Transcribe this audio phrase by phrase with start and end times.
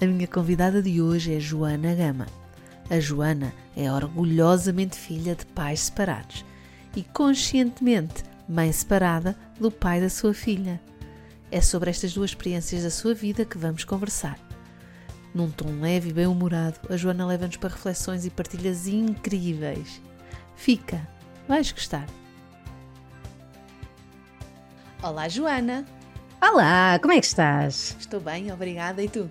[0.00, 2.26] a minha convidada de hoje é Joana Gama.
[2.88, 6.44] A Joana é orgulhosamente filha de pais separados
[6.96, 10.80] e conscientemente mãe separada do pai da sua filha.
[11.52, 14.38] É sobre estas duas experiências da sua vida que vamos conversar.
[15.34, 20.00] Num tom leve e bem-humorado, a Joana leva-nos para reflexões e partilhas incríveis.
[20.56, 21.06] Fica,
[21.46, 22.06] vais gostar.
[25.02, 25.84] Olá, Joana.
[26.40, 27.96] Olá, como é que estás?
[28.00, 29.02] Estou bem, obrigada.
[29.02, 29.30] E tu?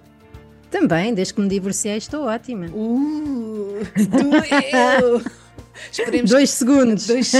[0.69, 2.67] Também, desde que me divorciei, estou ótima.
[2.67, 5.21] Uh, doeu!
[5.91, 7.07] Esperemos dois segundos.
[7.07, 7.31] Dois,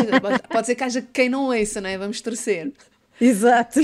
[0.51, 1.97] pode ser que haja quem não ouça, não é?
[1.97, 2.71] Vamos torcer.
[3.19, 3.81] Exato.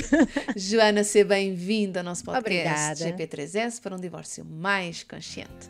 [0.55, 3.27] Joana, seja bem-vinda ao nosso podcast Obrigada.
[3.27, 5.69] GP3S para um divórcio mais consciente.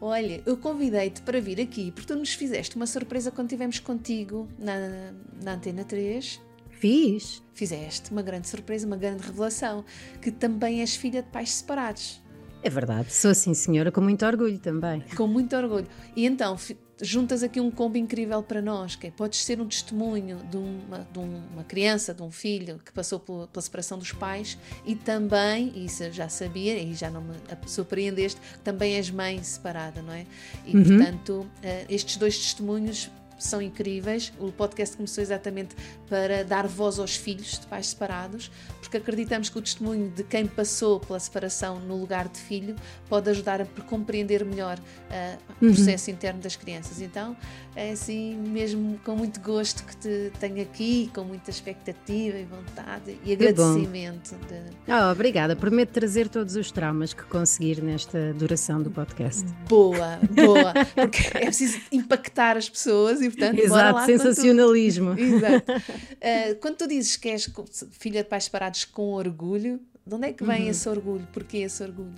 [0.00, 4.46] Olha, eu convidei-te para vir aqui porque tu nos fizeste uma surpresa quando estivemos contigo
[4.58, 6.40] na, na Antena 3.
[6.70, 7.42] Fiz.
[7.54, 9.82] Fizeste uma grande surpresa, uma grande revelação,
[10.20, 12.20] que também és filha de pais separados.
[12.66, 15.00] É verdade, sou sim, senhora, com muito orgulho também.
[15.16, 15.86] Com muito orgulho.
[16.16, 16.58] E então,
[17.00, 21.06] juntas aqui um combo incrível para nós, que é, podes ser um testemunho de uma,
[21.12, 25.72] de uma criança, de um filho que passou pela, pela separação dos pais e também,
[25.76, 27.36] isso eu já sabia e já não me
[27.68, 30.26] surpreendeste, também és mãe separada, não é?
[30.66, 30.82] E uhum.
[30.82, 34.32] portanto, eh, estes dois testemunhos são incríveis.
[34.38, 35.74] O podcast começou exatamente
[36.08, 40.46] para dar voz aos filhos de pais separados, porque acreditamos que o testemunho de quem
[40.46, 42.76] passou pela separação no lugar de filho
[43.08, 45.74] pode ajudar a compreender melhor uh, o uhum.
[45.74, 46.16] processo uhum.
[46.16, 47.00] interno das crianças.
[47.00, 47.36] Então,
[47.74, 53.18] é assim mesmo com muito gosto que te tenho aqui, com muita expectativa e vontade
[53.24, 54.34] e agradecimento.
[54.48, 54.92] De...
[54.92, 55.54] Oh, obrigada.
[55.54, 59.44] Prometo trazer todos os traumas que conseguir nesta duração do podcast.
[59.68, 60.72] Boa, boa.
[60.94, 65.14] Porque é preciso impactar as pessoas e, portanto, Exato, sensacionalismo.
[65.16, 65.22] Tu...
[65.36, 65.72] Exato.
[65.72, 67.50] Uh, quando tu dizes que és
[67.92, 70.70] filha de pais separados com orgulho, de onde é que vem uhum.
[70.70, 71.26] esse orgulho?
[71.32, 72.14] Porquê esse orgulho?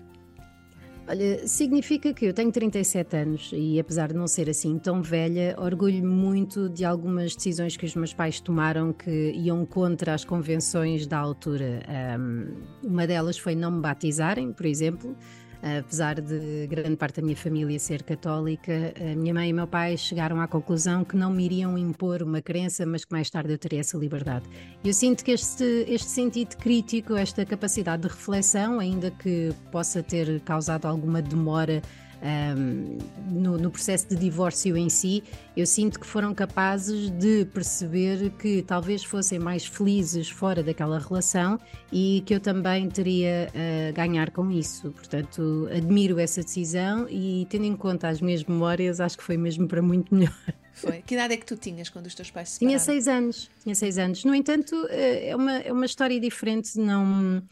[1.11, 5.57] Olha, significa que eu tenho 37 anos e, apesar de não ser assim tão velha,
[5.59, 11.07] orgulho muito de algumas decisões que os meus pais tomaram que iam contra as convenções
[11.07, 11.81] da altura.
[12.21, 15.17] Um, uma delas foi não me batizarem, por exemplo.
[15.63, 19.97] Apesar de grande parte da minha família ser católica, a minha mãe e meu pai
[19.97, 23.59] chegaram à conclusão que não me iriam impor uma crença, mas que mais tarde eu
[23.59, 24.45] teria essa liberdade.
[24.85, 30.41] Eu sinto que este, este sentido crítico, esta capacidade de reflexão, ainda que possa ter
[30.41, 31.83] causado alguma demora
[32.23, 32.99] um,
[33.31, 35.23] no, no, processo de divórcio em si,
[35.57, 41.61] eu sinto que foram capazes de perceber que talvez fossem mais felizes fora daquela relação
[41.93, 43.49] e que eu também teria
[43.89, 44.91] a ganhar com isso.
[44.91, 49.69] Portanto, admiro essa decisão e, tendo em conta as minhas memórias, acho que foi mesmo
[49.69, 50.35] para muito melhor.
[50.73, 51.03] Foi.
[51.03, 52.79] Que idade é que tu tinhas quando os teus pais se separaram?
[52.79, 53.51] Tinha seis anos.
[53.63, 54.25] Tinha seis anos.
[54.25, 56.79] No entanto, eh, é uma, é uma história diferente.
[56.79, 57.43] Não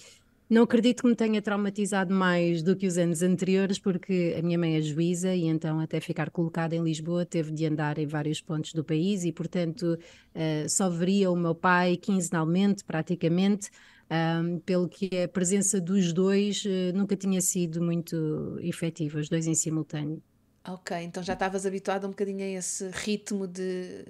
[0.49, 4.59] não acredito que me tenha traumatizado mais do que os anos anteriores, porque a minha
[4.59, 8.41] mãe é juíza e então, até ficar colocada em Lisboa, teve de andar em vários
[8.41, 9.99] pontos do país e, portanto,
[10.35, 13.71] uh, só veria o meu pai quinzenalmente, praticamente.
[14.09, 19.49] Um, pelo que a presença dos dois uh, nunca tinha sido muito efetiva, os dois
[19.49, 20.23] em simultâneo.
[20.69, 24.05] Ok, então já estavas habituado um bocadinho a esse ritmo de.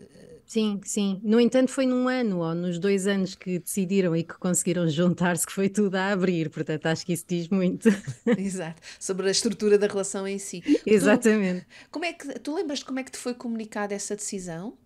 [0.47, 1.21] Sim, sim.
[1.23, 5.47] No entanto, foi num ano ou nos dois anos que decidiram e que conseguiram juntar-se
[5.47, 7.89] que foi tudo a abrir, portanto acho que isso diz muito.
[8.39, 10.63] Exato, sobre a estrutura da relação em si.
[10.87, 11.67] Exatamente.
[11.67, 14.79] Tu, como é que, tu lembras de como é que te foi comunicada essa decisão?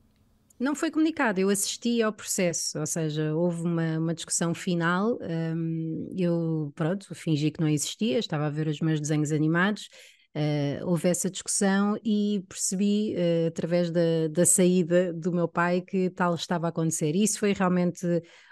[0.59, 6.13] Não foi comunicado, eu assisti ao processo, ou seja, houve uma, uma discussão final, um,
[6.15, 9.89] eu, pronto, fingi que não existia, estava a ver os meus desenhos animados,
[10.33, 16.09] Uh, houve essa discussão e percebi, uh, através da, da, saída do meu pai, que
[16.11, 17.17] tal estava a acontecer.
[17.17, 18.07] Isso foi realmente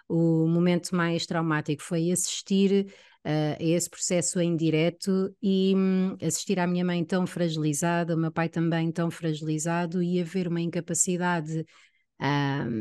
[0.08, 2.86] o momento mais traumático, foi assistir
[3.24, 8.32] uh, esse processo em direto e um, assistir à minha mãe tão fragilizada, o meu
[8.32, 11.64] pai também tão fragilizado e haver uma incapacidade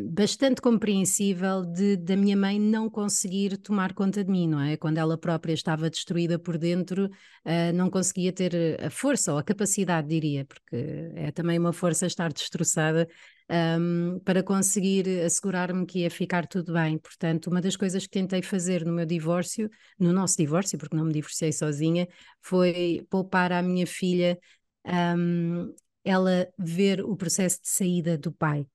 [0.10, 4.76] bastante compreensível de, da minha mãe não conseguir tomar conta de mim, não é?
[4.78, 9.44] Quando ela própria estava destruída por dentro, uh, não conseguia ter a força ou a
[9.44, 13.08] capacidade, diria, porque é também uma força estar destroçada,
[13.50, 16.98] um, para conseguir assegurar-me que ia ficar tudo bem.
[16.98, 19.70] Portanto, uma das coisas que tentei fazer no meu divórcio,
[20.00, 22.08] no nosso divórcio, porque não me divorciei sozinha,
[22.42, 24.38] foi poupar à minha filha
[24.86, 25.74] um,
[26.04, 28.66] ela ver o processo de saída do pai.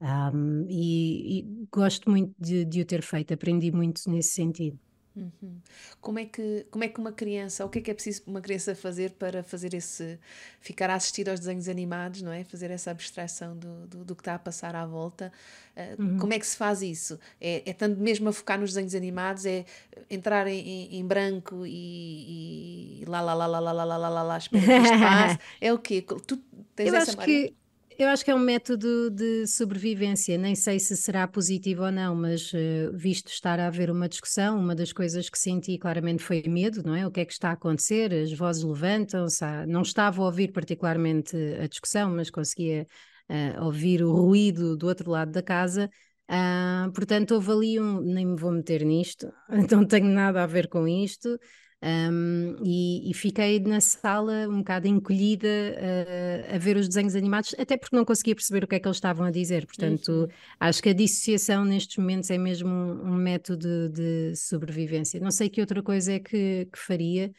[0.00, 4.78] Um, e, e, gosto muito de, de o ter feito, aprendi muito nesse sentido.
[5.16, 5.60] Uhum.
[6.00, 8.40] Como, é que, como é que uma criança, o que é que é preciso uma
[8.40, 10.18] criança fazer para fazer esse,
[10.60, 12.44] ficar a assistir aos desenhos animados, não é?
[12.44, 15.32] Fazer essa abstração do, do, do que está a passar à volta.
[15.76, 16.18] Uh, uhum.
[16.18, 17.18] Como é que se faz isso?
[17.40, 19.64] É, é tanto mesmo a focar nos desenhos animados, é
[20.08, 24.22] entrar em, em, em branco e, e, lá, lá, lá, lá, lá, lá, lá, lá,
[24.22, 25.38] lá, espera que isto passe.
[25.60, 26.02] É o quê?
[26.02, 26.36] Tu
[26.76, 27.54] tens Eu essa acho que
[27.98, 32.14] eu acho que é um método de sobrevivência, nem sei se será positivo ou não,
[32.14, 36.42] mas uh, visto estar a haver uma discussão, uma das coisas que senti claramente foi
[36.46, 37.04] medo, não é?
[37.04, 38.14] O que é que está a acontecer?
[38.14, 42.86] As vozes levantam-se, não estava a ouvir particularmente a discussão, mas conseguia
[43.28, 45.90] uh, ouvir o ruído do outro lado da casa.
[46.30, 49.32] Uh, portanto, houve ali um, nem me vou meter nisto,
[49.72, 51.36] não tenho nada a ver com isto.
[51.80, 57.54] Um, e, e, fiquei na sala um bocado encolhida uh, a ver os desenhos animados,
[57.56, 59.64] até porque não conseguia perceber o que é que eles estavam a dizer.
[59.64, 60.28] Portanto, uhum.
[60.58, 65.20] acho que a dissociação nestes momentos é mesmo um, um, método de sobrevivência.
[65.20, 67.30] Não sei que outra coisa é que, que faria.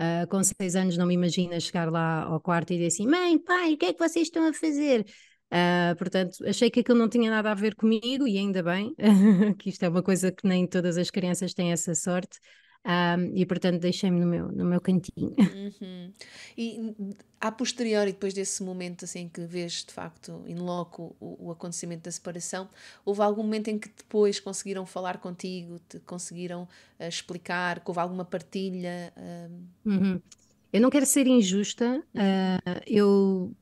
[0.00, 3.36] Uh, com seis anos não me imagina chegar lá ao quarto e dizer assim, mãe,
[3.36, 5.04] pai, o que é que vocês estão a fazer?
[5.52, 8.94] Uh, portanto, achei que aquilo não tinha nada a ver comigo e ainda bem,
[9.58, 12.38] que isto é uma coisa que nem todas as crianças têm essa sorte.
[12.88, 15.34] Um, e portanto deixei-me no meu, no meu cantinho.
[15.58, 16.12] Uhum.
[16.56, 16.94] E
[17.40, 22.04] a posteriori, depois desse momento assim que vês de facto in loco o, o, acontecimento
[22.04, 22.68] da separação,
[23.04, 28.24] houve algum momento em que depois conseguiram falar contigo, te conseguiram uh, explicar, houve alguma
[28.24, 29.12] partilha?
[29.16, 29.90] Uh...
[29.90, 30.22] Uhum.
[30.70, 33.56] Eu não quero ser injusta, uh, eu,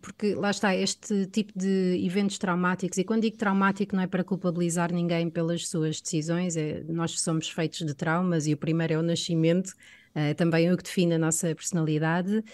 [0.00, 4.22] porque lá está, este tipo de eventos traumáticos, e quando digo traumático não é para
[4.22, 8.98] culpabilizar ninguém pelas suas decisões, é, nós somos feitos de traumas e o primeiro é
[8.98, 9.70] o nascimento,
[10.14, 12.44] uh, também é o que define a nossa personalidade, uh,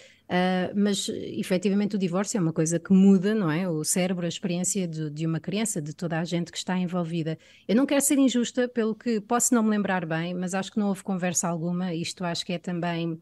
[0.75, 3.69] mas efetivamente o divórcio é uma coisa que muda, não é?
[3.69, 7.37] O cérebro, a experiência de, de, uma criança, de toda a gente que está envolvida.
[7.67, 10.79] Eu não quero ser injusta pelo que posso não me lembrar bem, mas acho que
[10.79, 13.21] não houve conversa alguma, isto acho que é também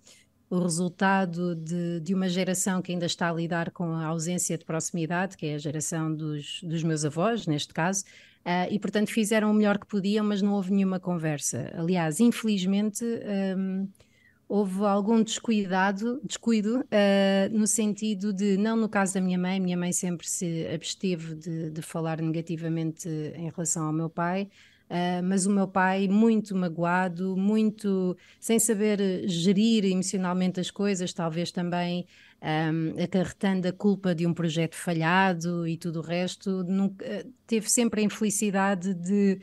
[0.51, 4.65] o resultado de, de, uma geração que ainda está a lidar com a ausência de
[4.65, 8.03] proximidade, que é a geração dos, dos meus avós, neste caso,
[8.45, 11.71] uh, e portanto fizeram o melhor que podiam, mas não houve nenhuma conversa.
[11.73, 13.03] Aliás, infelizmente.
[13.57, 13.87] Um,
[14.49, 19.77] houve algum descuidado, descuido, uh, no sentido de, não no caso da minha mãe, minha
[19.77, 24.49] mãe sempre se absteve de, de falar negativamente em relação ao meu pai,
[24.91, 31.49] Uh, mas o meu pai muito magoado, muito sem saber gerir emocionalmente as coisas, talvez
[31.49, 32.05] também
[32.41, 38.01] um, acarretando a culpa de um projeto falhado e tudo o resto, nunca, teve sempre
[38.01, 39.39] a infelicidade de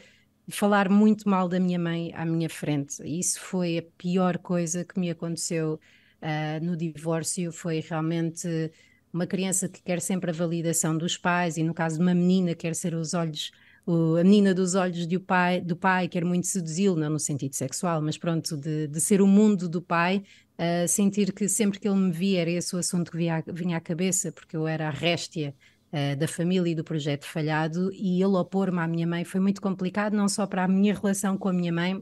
[0.51, 3.03] falar muito mal da minha mãe à minha frente.
[3.03, 5.81] Isso foi a pior coisa que me aconteceu
[6.21, 8.71] uh, no divórcio, foi realmente
[9.11, 12.55] uma criança que quer sempre a validação dos pais e no caso de uma menina
[12.55, 13.51] quer ser os olhos
[13.89, 17.55] o, a menina dos olhos do pai, do pai quer muito seduzi-lo, não no sentido
[17.55, 20.23] sexual, mas pronto, de, de ser o mundo do pai,
[20.59, 23.79] uh, sentir que sempre que ele me via era esse o assunto que vinha, vinha
[23.79, 25.55] à cabeça, porque eu era a réstia
[25.91, 29.63] uh, da família e do projeto falhado, e ele opor-me à minha mãe foi muito
[29.63, 31.99] complicado, não só para a minha relação com a minha mãe,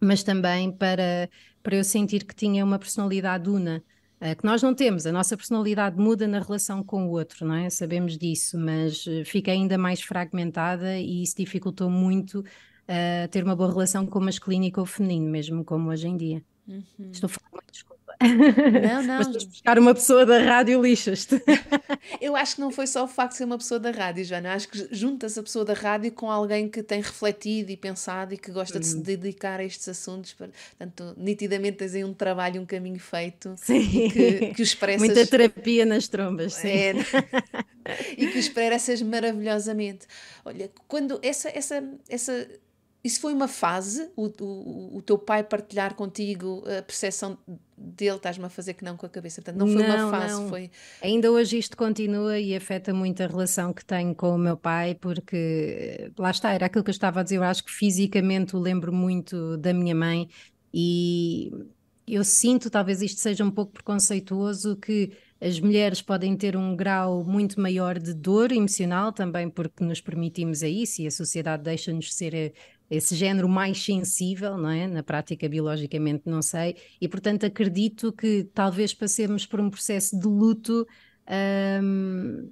[0.00, 1.28] mas também para,
[1.60, 3.82] para eu sentir que tinha uma personalidade una.
[4.20, 5.06] Eh, que nós não temos.
[5.06, 7.68] A nossa personalidade muda na relação com o outro, não é?
[7.68, 13.54] Sabemos disso, mas eh, fica ainda mais fragmentada e isso dificultou muito uh, ter uma
[13.54, 16.42] boa relação com o masculino e com o feminino, mesmo como hoje em dia.
[16.66, 17.10] Uhum.
[17.12, 17.95] Estou a falar muito, desculpa.
[18.20, 19.18] Não, não.
[19.18, 21.42] Mas buscar uma pessoa da rádio lixas-te.
[22.20, 24.54] Eu acho que não foi só o facto de ser uma pessoa da rádio, Joana.
[24.54, 28.38] Acho que junta-se a pessoa da rádio com alguém que tem refletido e pensado e
[28.38, 29.02] que gosta de se uhum.
[29.02, 30.32] dedicar a estes assuntos.
[30.32, 33.54] Portanto, nitidamente tens aí um trabalho, um caminho feito.
[33.56, 34.08] Sim.
[34.10, 35.06] Que, que expressas...
[35.06, 36.68] Muita terapia nas trombas, sim.
[36.68, 36.94] É,
[38.16, 40.06] e que expressas maravilhosamente.
[40.44, 42.48] Olha, quando essa, essa, essa
[43.06, 47.38] isso foi uma fase, o, o, o teu pai partilhar contigo a percepção
[47.76, 49.40] dele, estás-me a fazer que não com a cabeça.
[49.40, 50.48] Portanto, não foi não, uma fase, não.
[50.48, 50.70] foi.
[51.00, 54.94] Ainda hoje isto continua e afeta muito a relação que tenho com o meu pai,
[54.94, 57.36] porque lá está, era aquilo que eu estava a dizer.
[57.36, 60.28] Eu acho que fisicamente o lembro muito da minha mãe
[60.74, 61.50] e
[62.06, 67.24] eu sinto, talvez isto seja um pouco preconceituoso, que as mulheres podem ter um grau
[67.24, 72.14] muito maior de dor emocional também porque nos permitimos a isso e a sociedade deixa-nos
[72.14, 72.54] ser
[72.90, 74.86] esse género mais sensível, não é?
[74.86, 80.26] Na prática, biologicamente, não sei, e portanto acredito que talvez passemos por um processo de
[80.26, 80.86] luto
[81.82, 82.50] um,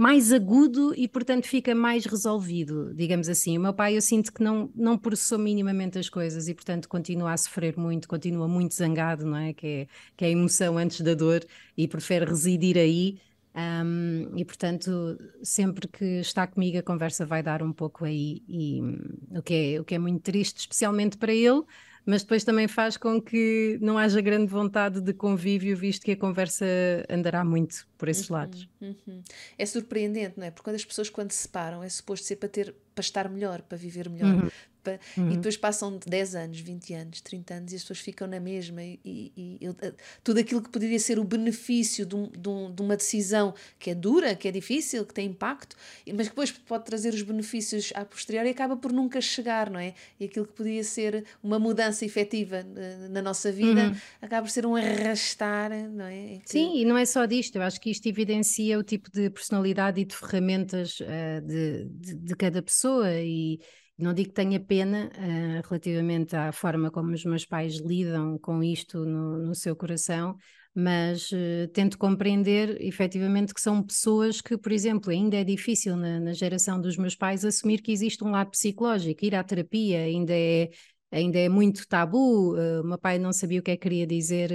[0.00, 3.58] mais agudo e, portanto, fica mais resolvido, digamos assim.
[3.58, 7.32] O meu pai, eu sinto que não, não processou minimamente as coisas e, portanto, continua
[7.32, 9.52] a sofrer muito, continua muito zangado, não é?
[9.52, 9.86] Que é,
[10.16, 11.44] que é a emoção antes da dor
[11.76, 13.20] e prefere residir aí.
[13.54, 18.80] Um, e portanto, sempre que está comigo, a conversa vai dar um pouco aí, e,
[19.36, 21.62] o, que é, o que é muito triste, especialmente para ele,
[22.06, 26.16] mas depois também faz com que não haja grande vontade de convívio, visto que a
[26.16, 26.64] conversa
[27.08, 28.68] andará muito por esses uhum, lados.
[28.80, 29.22] Uhum.
[29.58, 30.50] É surpreendente, não é?
[30.50, 33.62] Porque quando as pessoas quando se separam é suposto ser para ter para estar melhor,
[33.62, 34.50] para viver melhor, uhum
[35.16, 35.32] uhum.
[35.32, 38.82] e depois passam 10 anos, 20 anos, 30 anos e as pessoas ficam na mesma
[38.82, 42.74] e, e, e eh, tudo aquilo que poderia ser o benefício de, um, de, um,
[42.74, 45.76] de, uma decisão que é dura, que é difícil, que tem impacto,
[46.14, 49.80] mas que depois pode trazer os benefícios a posteriori e acaba por nunca chegar, não
[49.80, 49.94] é?
[50.18, 53.96] E aquilo que podia ser uma mudança efetiva na, na nossa vida uhum.
[54.22, 56.38] acaba por ser um arrastar, não é?
[56.44, 56.50] Que...
[56.50, 60.00] Sim, e não é só disto, eu acho que isto evidencia o tipo de personalidade
[60.00, 63.60] e de ferramentas uh, de, de, de cada pessoa e
[64.00, 68.62] não digo que tenha pena uh, relativamente à forma como os meus pais lidam com
[68.62, 70.36] isto no, no seu coração,
[70.74, 76.20] mas uh, tento compreender efetivamente que são pessoas que, por exemplo, ainda é difícil na,
[76.20, 80.32] na, geração dos meus pais assumir que existe um lado psicológico, ir à terapia ainda
[80.32, 80.70] é
[81.10, 82.54] ainda é muito tabu.
[82.54, 84.50] Uh, o meu pai não sabia o que é que queria dizer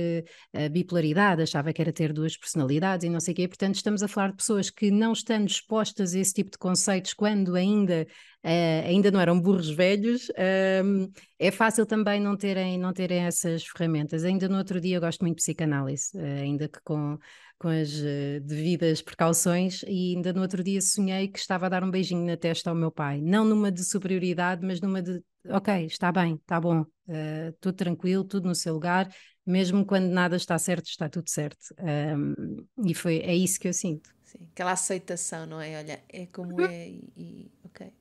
[0.54, 3.48] uh, bipolaridade, achava que era ter duas personalidades e não sei o quê.
[3.48, 7.14] Portanto, estamos a falar de pessoas que não estão dispostas a esse tipo de conceitos
[7.14, 8.08] quando ainda,
[8.44, 10.30] uh, ainda não eram burros velhos.
[10.30, 14.24] Uh, é fácil também não terem, não terem essas ferramentas.
[14.24, 17.18] Ainda no outro dia eu gosto muito de psicanálise, ainda que com
[17.58, 21.84] com as uh, devidas precauções, e ainda no outro dia sonhei que estava a dar
[21.84, 25.86] um beijinho na testa ao meu pai, não numa de superioridade, mas numa de ok,
[25.86, 29.10] está bem, está bom, uh, tudo tranquilo, tudo no seu lugar,
[29.46, 31.74] mesmo quando nada está certo, está tudo certo.
[31.80, 34.10] Um, e foi, é isso que eu sinto.
[34.24, 35.78] Sim, aquela aceitação, não é?
[35.78, 36.66] Olha, é como uhum.
[36.66, 37.92] é e, e ok.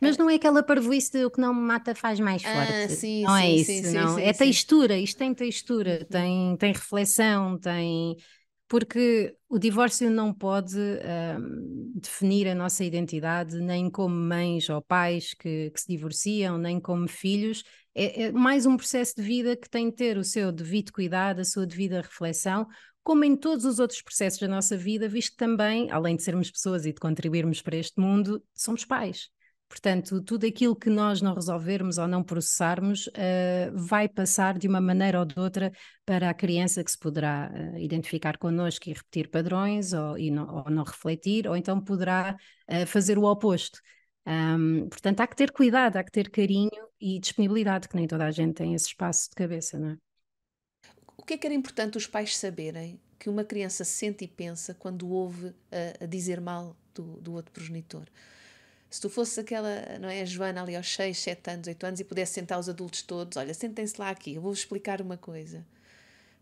[0.00, 2.72] Mas não é aquela parvoíce de o que não me mata faz mais ah, forte.
[2.72, 4.18] Ah, sim, não sim, é isso, sim, não.
[4.18, 6.06] É textura, isto tem textura, uhum.
[6.06, 8.16] tem, tem reflexão, tem
[8.70, 15.34] porque o divórcio não pode um, definir a nossa identidade nem como mães ou pais
[15.34, 17.64] que, que se divorciam, nem como filhos.
[17.92, 21.40] É, é, mais um processo de vida que tem de ter o seu devido cuidado,
[21.40, 22.64] a sua devida reflexão,
[23.02, 26.48] como em todos os outros processos da nossa vida, visto que também, além de sermos
[26.48, 29.30] pessoas e de contribuirmos para este mundo, somos pais.
[29.70, 34.80] Portanto, tudo aquilo que nós não resolvermos ou não processarmos uh, vai passar de uma
[34.80, 35.70] maneira ou de outra
[36.04, 40.70] para a criança que se poderá uh, identificar connosco e repetir padrões ou, não, ou
[40.70, 42.36] não, refletir, ou então poderá
[42.68, 43.78] uh, fazer o oposto.
[44.26, 48.24] Um, portanto, há que ter cuidado, há que ter carinho e disponibilidade, que nem toda
[48.24, 49.96] a gente tem esse espaço de cabeça, não é?
[51.16, 54.74] O que é que era importante os pais saberem que uma criança sente e pensa
[54.74, 55.54] quando ouve
[56.00, 58.06] a dizer mal do, do outro progenitor?
[58.90, 62.00] Se tu fosses aquela, não é, a Joana ali aos 6, 7 anos, 8 anos
[62.00, 65.64] e pudesse sentar os adultos todos, olha, sentem-se lá aqui, eu vou-vos explicar uma coisa.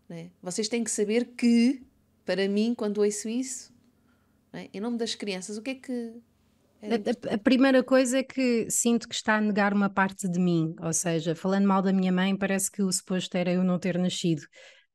[0.09, 0.29] É?
[0.41, 1.83] Vocês têm que saber que,
[2.25, 3.71] para mim, quando ouço isso,
[4.51, 4.67] é?
[4.73, 6.13] em nome das crianças, o que é que.
[6.81, 10.39] A, a, a, primeira coisa é que sinto que está a negar uma parte de
[10.39, 13.77] mim, ou seja, falando mal da minha mãe, parece que o suposto era eu não
[13.77, 14.41] ter nascido.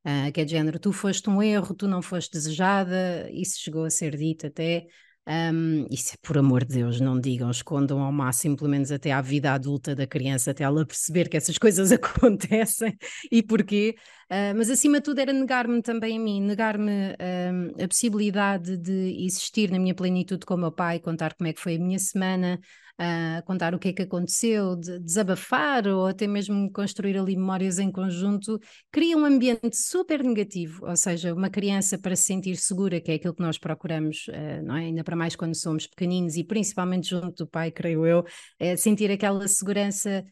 [0.05, 3.85] Uh, que é de género, tu foste um erro, tu não foste desejada, isso chegou
[3.85, 4.87] a ser dito até.
[5.27, 9.11] Um, isso é por amor de Deus, não digam, escondam ao máximo, pelo menos até
[9.11, 12.97] à vida adulta da criança, até ela perceber que essas coisas acontecem
[13.33, 13.97] e porquê.
[14.25, 19.25] Uh, mas acima de tudo era negar-me também a mim, negar-me um, a possibilidade de
[19.25, 21.99] existir na minha plenitude com o meu pai, contar como é que foi a minha
[21.99, 22.61] semana,
[23.01, 27.79] uh, contar o que é que aconteceu, de, desabafar ou até mesmo construir ali memórias
[27.79, 28.59] em conjunto,
[28.91, 33.15] cria um ambiente super negativo, ou seja, uma criança para se sentir segura, que é
[33.15, 34.87] aquilo que nós procuramos, uh, não é?
[34.87, 38.25] ainda para mais quando somos pequeninos e principalmente junto do pai, creio eu,
[38.59, 40.25] é sentir aquela segurança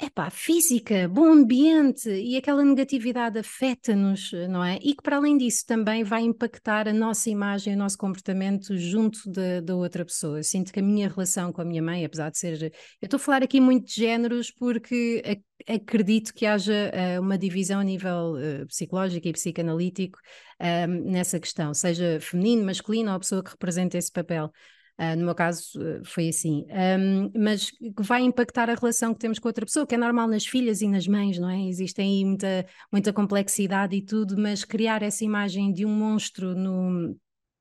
[0.00, 4.78] epá, física, bom ambiente e aquela negatividade afeta-nos, não é?
[4.82, 9.18] E que para além disso também vai impactar a nossa imagem, o nosso comportamento junto
[9.62, 10.38] da outra pessoa.
[10.38, 12.62] Eu sinto que a minha relação com a minha mãe, apesar de ser.
[13.00, 17.80] Eu estou a falar aqui muito de géneros porque acredito que haja uh, uma divisão
[17.80, 20.18] a nível uh, psicológico e psicanalítico
[20.60, 24.52] uh, nessa questão, seja feminino, masculino ou a pessoa que representa esse papel.
[24.98, 26.66] Uh, no meu caso uh, foi assim,
[26.98, 30.26] um, mas que vai impactar a relação que temos com outra pessoa, que é normal
[30.26, 31.68] nas filhas e nas mães, não é?
[31.68, 37.14] Existem aí muita, muita complexidade e tudo, mas criar essa imagem de um monstro no,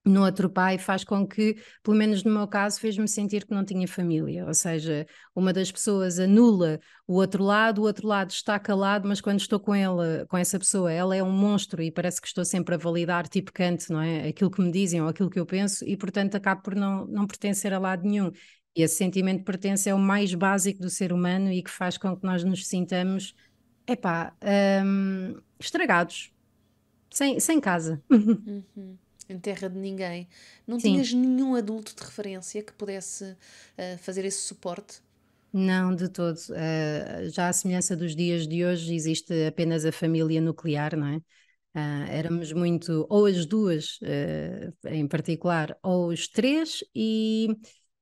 [0.05, 3.65] no outro pai faz com que, pelo menos no meu caso, fez-me sentir que não
[3.65, 4.45] tinha família.
[4.45, 9.19] Ou seja, uma das pessoas anula o outro lado, o outro lado está calado, mas
[9.19, 12.45] quando estou com ela, com essa pessoa, ela é um monstro e parece que estou
[12.45, 14.27] sempre a validar, tipo Kant, não é?
[14.27, 17.25] Aquilo que me dizem ou aquilo que eu penso, e portanto acabo por não, não
[17.25, 18.31] pertencer a lado nenhum.
[18.75, 21.97] E esse sentimento de pertença é o mais básico do ser humano e que faz
[21.97, 23.33] com que nós nos sintamos,
[23.87, 24.35] epá,
[24.85, 26.31] hum, estragados,
[27.09, 28.03] sem, sem casa.
[28.11, 30.27] Uhum em terra de ninguém,
[30.67, 30.93] não Sim.
[30.93, 35.01] tinhas nenhum adulto de referência que pudesse uh, fazer esse suporte?
[35.53, 36.37] Não, de todo.
[36.37, 41.15] Uh, já à semelhança dos dias de hoje, existe apenas a família nuclear, não é?
[41.17, 43.99] Uh, éramos muito, ou as duas
[44.87, 47.47] em particular, ou os três, e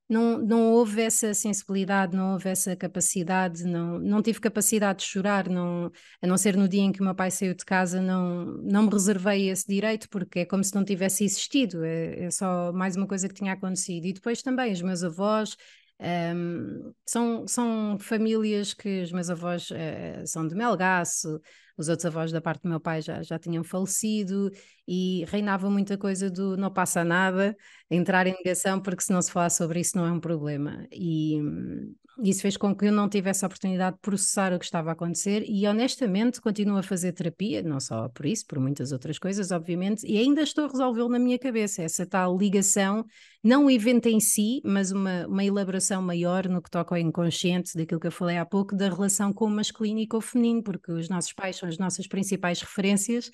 [0.09, 5.49] não, não houve essa sensibilidade, não houve essa capacidade, não, não tive capacidade de chorar,
[5.49, 5.91] não,
[6.21, 8.83] a não ser no dia em que o meu pai saiu de casa, não, não
[8.83, 12.95] me reservei esse direito, porque é como se não tivesse existido, é, é só mais
[12.95, 14.05] uma coisa que tinha acontecido.
[14.05, 15.55] E depois também os meus avós,
[15.99, 21.39] um, são, são famílias que os meus avós uh, são de Melgaço,
[21.77, 24.51] os outros avós da parte do meu pai já, já tinham falecido
[24.87, 27.55] e reinava muita coisa do não passa nada,
[27.89, 30.87] entrar em negação, porque se não se falar sobre isso não é um problema.
[30.91, 34.65] E hum, isso fez com que eu não tivesse a oportunidade de processar o que
[34.65, 38.91] estava a acontecer e honestamente continuo a fazer terapia, não só por isso, por muitas
[38.91, 43.05] outras coisas, obviamente, e ainda estou a resolvê-lo na minha cabeça, essa tal ligação,
[43.43, 47.75] não o evento em si, mas uma, uma elaboração maior no que toca ao inconsciente,
[47.75, 50.61] daquilo que eu falei há pouco, da relação com o masculino e com o feminino,
[50.61, 53.31] porque os nossos pais são as nossas principais referências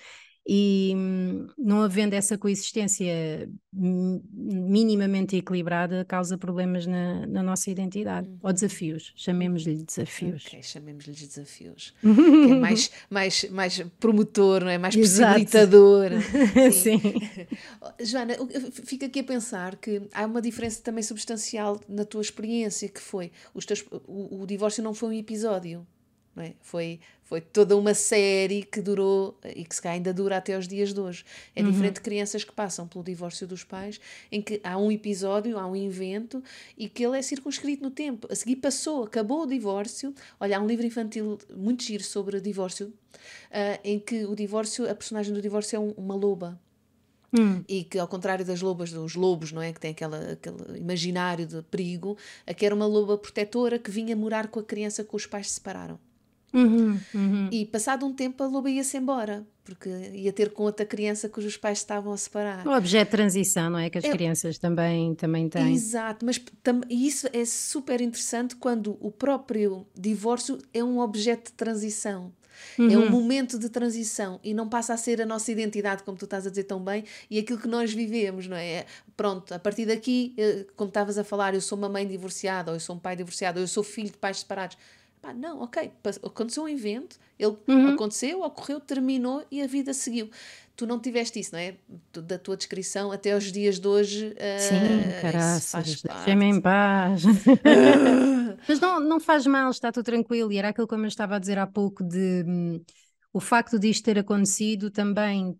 [0.52, 8.40] e hum, não havendo essa coexistência minimamente equilibrada causa problemas na, na nossa identidade uhum.
[8.42, 10.48] ou desafios, chamemos-lhe desafios.
[10.48, 11.94] Ok, chamemos-lhe desafios.
[12.04, 14.80] é mais, mais, mais promotor, não é?
[14.80, 16.10] Mais possibilitador.
[16.74, 16.98] Sim.
[17.00, 17.04] Sim.
[18.04, 18.34] Joana,
[18.72, 23.32] fica aqui a pensar que há uma diferença também substancial na tua experiência, que foi
[23.68, 25.86] teus, o, o divórcio não foi um episódio.
[26.42, 26.54] É?
[26.62, 30.94] Foi, foi toda uma série que durou e que se ainda dura até os dias
[30.94, 31.24] de hoje.
[31.56, 31.70] É uhum.
[31.70, 34.00] diferente de crianças que passam pelo divórcio dos pais,
[34.32, 36.44] em que há um episódio, há um evento
[36.78, 38.28] e que ele é circunscrito no tempo.
[38.32, 40.14] A seguir passou, acabou o divórcio.
[40.40, 44.96] Olha, há um livro infantil muito giro sobre divórcio, uh, em que o divórcio, a
[44.96, 46.60] personagem do divórcio é um, uma loba.
[47.38, 47.64] Hum.
[47.68, 49.72] E que, ao contrário das lobas, dos lobos, não é?
[49.72, 54.48] Que tem aquela, aquele imaginário de perigo, aqui era uma loba protetora que vinha morar
[54.48, 56.00] com a criança que os pais se separaram.
[56.54, 57.50] Uhum, uhum.
[57.52, 61.58] E passado um tempo a loba ia-se embora, porque ia ter com outra criança cujos
[61.58, 62.68] pais estavam a separar.
[62.68, 63.90] O objeto de transição, não é?
[63.90, 65.74] Que as é, crianças também, também têm.
[65.74, 71.54] Exato, mas tam, isso é super interessante quando o próprio divórcio é um objeto de
[71.54, 72.34] transição.
[72.78, 72.92] Uhum.
[72.92, 73.10] É um uhum.
[73.10, 76.50] momento de transição e não passa a ser a nossa identidade, como tu estás a
[76.50, 78.86] dizer tão bem, e aquilo que nós vivemos, não é?
[79.16, 82.76] Pronto, a partir daqui, eh, como estavas a falar, eu sou uma mãe divorciada, ou
[82.76, 84.78] eu sou um pai divorciado, ou eu sou filho de pais separados
[85.22, 85.92] Pá, não, ok,
[86.24, 87.94] aconteceu um evento, ele uhum.
[87.94, 90.30] aconteceu, ocorreu, terminou e a vida seguiu.
[90.78, 91.76] Tu não tiveste isso, não é?
[92.14, 94.28] Da tua descrição até os dias de hoje.
[94.28, 97.24] Uh, Sim, caraças, deixem-me em paz.
[98.66, 100.54] Mas não, não faz mal, está tudo tranquilo.
[100.54, 102.82] E era aquilo como eu estava a dizer há pouco de hum,
[103.34, 105.60] o facto disto ter acontecido também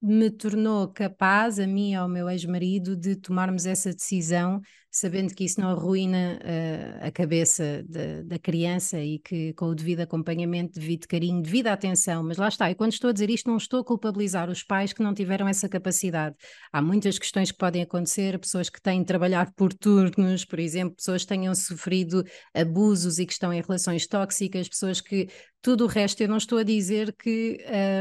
[0.00, 4.60] me tornou capaz, a mim e ao meu ex-marido, de tomarmos essa decisão
[4.90, 9.74] sabendo que isso não arruína uh, a cabeça de, da criança e que com o
[9.74, 13.48] devido acompanhamento, devido carinho, devido atenção, mas lá está, e quando estou a dizer isto
[13.48, 16.34] não estou a culpabilizar os pais que não tiveram essa capacidade.
[16.72, 20.96] Há muitas questões que podem acontecer, pessoas que têm de trabalhar por turnos, por exemplo,
[20.96, 25.28] pessoas que tenham sofrido abusos e que estão em relações tóxicas, pessoas que
[25.62, 27.58] tudo o resto, eu não estou a dizer que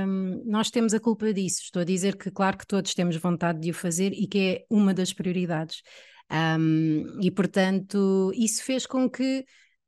[0.07, 3.59] um, nós temos a culpa disso, estou a dizer que, claro, que todos temos vontade
[3.59, 5.81] de o fazer e que é uma das prioridades.
[6.31, 9.45] Um, e portanto, isso fez com que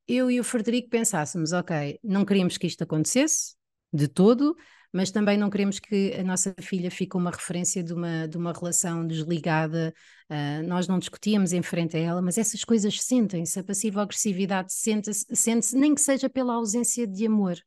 [0.07, 3.55] eu e o Frederico pensássemos: ok, não queríamos que isto acontecesse
[3.93, 4.55] de todo,
[4.91, 8.51] mas também não queremos que a nossa filha fique uma referência de uma, de uma
[8.53, 9.93] relação desligada.
[10.29, 13.59] Uh, nós não discutíamos em frente a ela, mas essas coisas sentem-se.
[13.59, 17.57] A passiva agressividade sente-se, sente nem que seja pela ausência de amor.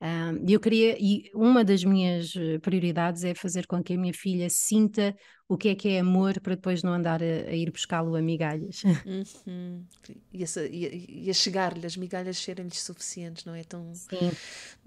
[0.00, 4.14] E eu queria, e uma das minhas eh, prioridades é fazer com que a minha
[4.14, 5.16] filha sinta
[5.48, 8.22] o que é que é amor para depois não andar a, a ir buscá-lo a
[8.22, 8.82] migalhas.
[9.46, 9.84] Uhum.
[10.32, 13.64] E, a, e a chegar-lhe, as migalhas serem-lhes suficientes, não é?
[13.64, 13.92] Tão...
[13.94, 14.30] Sim.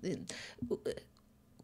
[0.03, 0.17] Eh,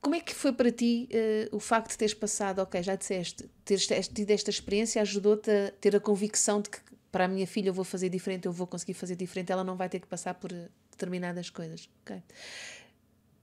[0.01, 3.49] como é que foi para ti uh, o facto de teres passado, ok, já disseste,
[3.63, 6.79] teres, teres tido esta experiência ajudou-te a ter a convicção de que
[7.11, 9.75] para a minha filha eu vou fazer diferente, eu vou conseguir fazer diferente, ela não
[9.75, 10.51] vai ter que passar por
[10.91, 12.21] determinadas coisas, ok?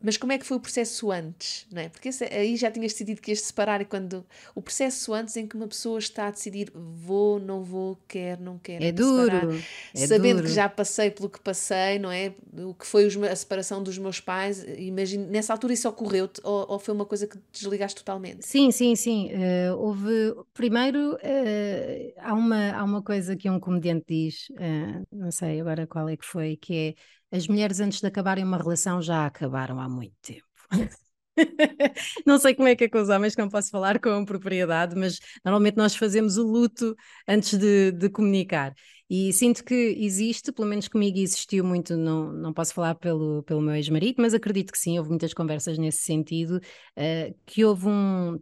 [0.05, 1.89] Mas como é que foi o processo antes, não é?
[1.89, 5.47] Porque esse, aí já tinhas decidido que ias separar e quando o processo antes em
[5.47, 8.83] que uma pessoa está a decidir vou, não vou, quer, não quer.
[8.83, 9.59] É duro.
[9.95, 10.49] É sabendo duro.
[10.49, 12.35] que já passei pelo que passei, não é?
[12.59, 16.79] O que foi a separação dos meus pais, imagino, nessa altura isso ocorreu-te ou, ou,
[16.79, 18.47] foi uma coisa que desligaste totalmente?
[18.47, 19.31] Sim, sim, sim.
[19.33, 25.31] Uh, houve, primeiro, uh, há, uma, há uma coisa que um comediante diz, uh, não
[25.31, 26.95] sei agora qual é que foi, que é
[27.35, 30.45] as mulheres antes de acabarem uma relação já acabaram há muito tempo.
[32.25, 34.95] não sei como é que é com os homens, que não posso falar com propriedade,
[34.95, 36.95] mas normalmente nós fazemos o luto
[37.27, 38.73] antes de, de comunicar.
[39.11, 43.61] E sinto que existe, pelo menos comigo existiu muito, não, não posso falar pelo, pelo
[43.61, 48.39] meu ex-marido, mas acredito que sim, houve muitas conversas nesse sentido, uh, que houve um,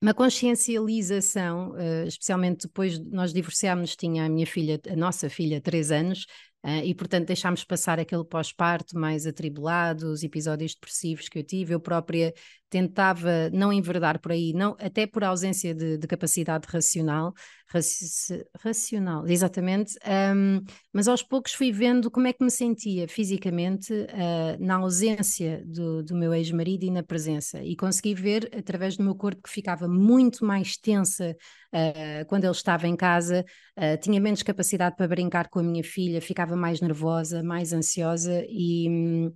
[0.00, 5.60] uma consciencialização, uh, especialmente depois de nós divorciámos, tinha a minha filha, a nossa filha,
[5.60, 6.26] três anos,
[6.64, 11.74] Uh, e, portanto, deixámos passar aquele pós-parto mais atribulado, os episódios depressivos que eu tive.
[11.74, 12.34] Eu própria
[12.68, 17.32] tentava não enverdar por aí, não, até por ausência de, de capacidade racional,
[17.68, 19.98] raci racional, exatamente,
[20.34, 25.62] um, mas aos poucos fui vendo como é que me sentia fisicamente uh, na ausência
[25.66, 29.50] do, do meu ex-marido e na presença, e consegui ver através do meu corpo que
[29.50, 31.36] ficava muito mais tensa
[31.74, 33.44] uh, quando ele estava em casa,
[33.76, 38.44] uh, tinha menos capacidade para brincar com a minha filha, ficava mais nervosa, mais ansiosa
[38.48, 38.88] e.
[38.88, 39.32] Um,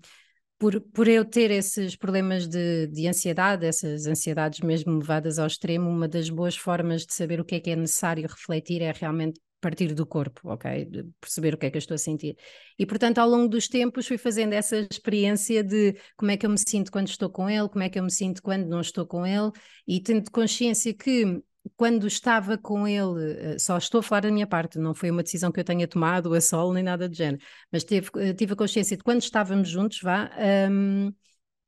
[0.62, 5.90] por, por eu ter esses problemas de, de ansiedade, essas ansiedades mesmo levadas ao extremo,
[5.90, 9.40] uma das boas formas de saber o que é que é necessário refletir é realmente
[9.60, 10.84] partir do corpo, ok?
[10.84, 12.36] De perceber o que é que eu estou a sentir.
[12.78, 16.50] E, portanto, ao longo dos tempos fui fazendo essa experiência de como é que eu
[16.50, 19.04] me sinto quando estou com ele, como é que eu me sinto quando não estou
[19.04, 19.50] com ele,
[19.84, 21.42] e tendo consciência que
[21.76, 25.22] quando estava com ele, eh, só estou a falar da minha parte, não foi uma
[25.22, 28.52] decisão que eu tenha tomado a solo nem nada do género, mas teve, eh, tive
[28.54, 30.30] a consciência de quando estávamos juntos, vá,
[30.70, 31.12] um,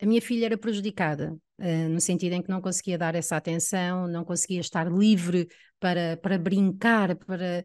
[0.01, 4.09] a minha filha era prejudicada, uh, no sentido em que não conseguia dar essa atenção,
[4.09, 7.65] não conseguia estar livre para, para brincar, para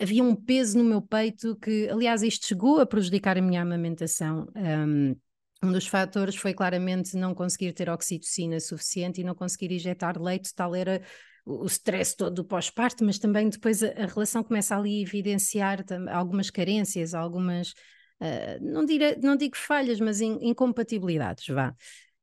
[0.00, 4.46] havia um peso no meu peito que, aliás, isto chegou a prejudicar a minha amamentação.
[4.56, 5.16] Um,
[5.62, 10.54] um dos fatores foi claramente não conseguir ter oxitocina suficiente e não conseguir injetar leite,
[10.54, 11.02] tal era
[11.48, 15.84] o stress todo do pós-parto, mas também depois a, a, relação começa ali a evidenciar
[16.10, 17.70] algumas carências, algumas,
[18.20, 21.74] uh, não, dire, não digo falhas, mas in, incompatibilidades, vá.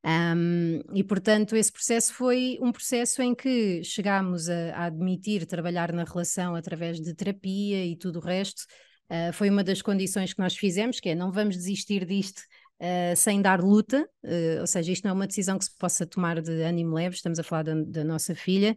[0.06, 5.92] Um, e portanto, esse processo foi um processo em que chegámos a, a, admitir trabalhar
[5.92, 8.62] na relação através de terapia e tudo o resto.
[9.10, 12.44] Uh, foi uma das condições que nós fizemos, que é não vamos desistir disto
[12.78, 16.06] Uh, sem dar luta, uh, ou seja, isto não é uma decisão que se possa
[16.06, 18.76] tomar de ânimo leve, estamos a falar da, da nossa filha,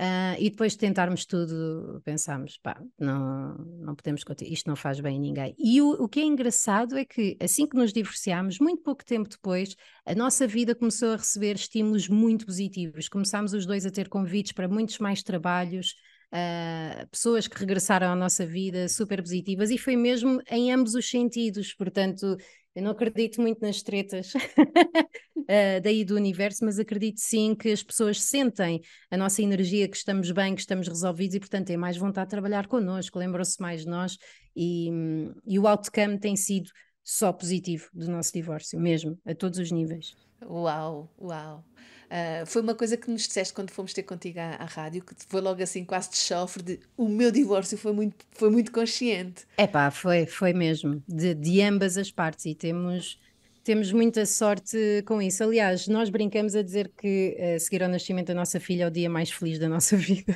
[0.00, 4.98] Uh, e depois de tentarmos tudo, pensámos, pá, não, não podemos continuar, isto não faz
[4.98, 5.54] bem a ninguém.
[5.58, 9.28] E o, o que é engraçado é que assim que nos divorciámos, muito pouco tempo
[9.28, 13.10] depois, a nossa vida começou a receber estímulos muito positivos.
[13.10, 15.94] Começámos os dois a ter convites para muitos mais trabalhos,
[16.32, 21.10] uh, pessoas que regressaram à nossa vida super positivas, e foi mesmo em ambos os
[21.10, 21.74] sentidos.
[21.74, 22.38] Portanto,
[22.74, 24.38] eu não acredito muito nas tretas uh,
[25.82, 28.80] daí do universo, mas acredito sim que as pessoas sentem
[29.10, 32.30] a nossa energia, que estamos bem, que estamos resolvidos e, portanto, têm mais vontade de
[32.30, 34.16] trabalhar connosco, lembram-se mais de nós
[34.54, 34.90] e,
[35.46, 36.70] e o outcome tem sido
[37.02, 40.14] só positivo do nosso divórcio, mesmo, a todos os níveis.
[40.42, 41.64] Uau, uau.
[42.10, 45.14] Uh, foi uma coisa que nos disseste quando fomos ter contigo à, à, rádio, que
[45.28, 49.46] foi logo assim quase de chofre, de o meu divórcio foi muito, foi muito consciente.
[49.56, 53.16] É pá, foi, foi mesmo, de, de ambas as partes e temos,
[53.62, 55.44] temos muita sorte com isso.
[55.44, 58.90] Aliás, nós brincamos a dizer que uh, seguir ao nascimento da nossa filha é o
[58.90, 60.34] dia mais feliz da nossa vida.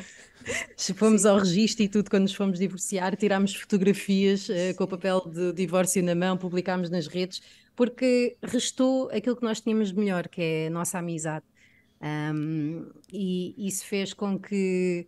[0.95, 1.29] Fomos Sim.
[1.29, 5.53] ao registro e tudo quando nos fomos divorciar, tirámos fotografias uh, com o papel de
[5.53, 7.43] divórcio na mão, publicámos nas redes,
[7.75, 11.45] porque restou aquilo que nós tínhamos de melhor, que é a nossa amizade.
[12.05, 15.07] Um, e isso fez com que,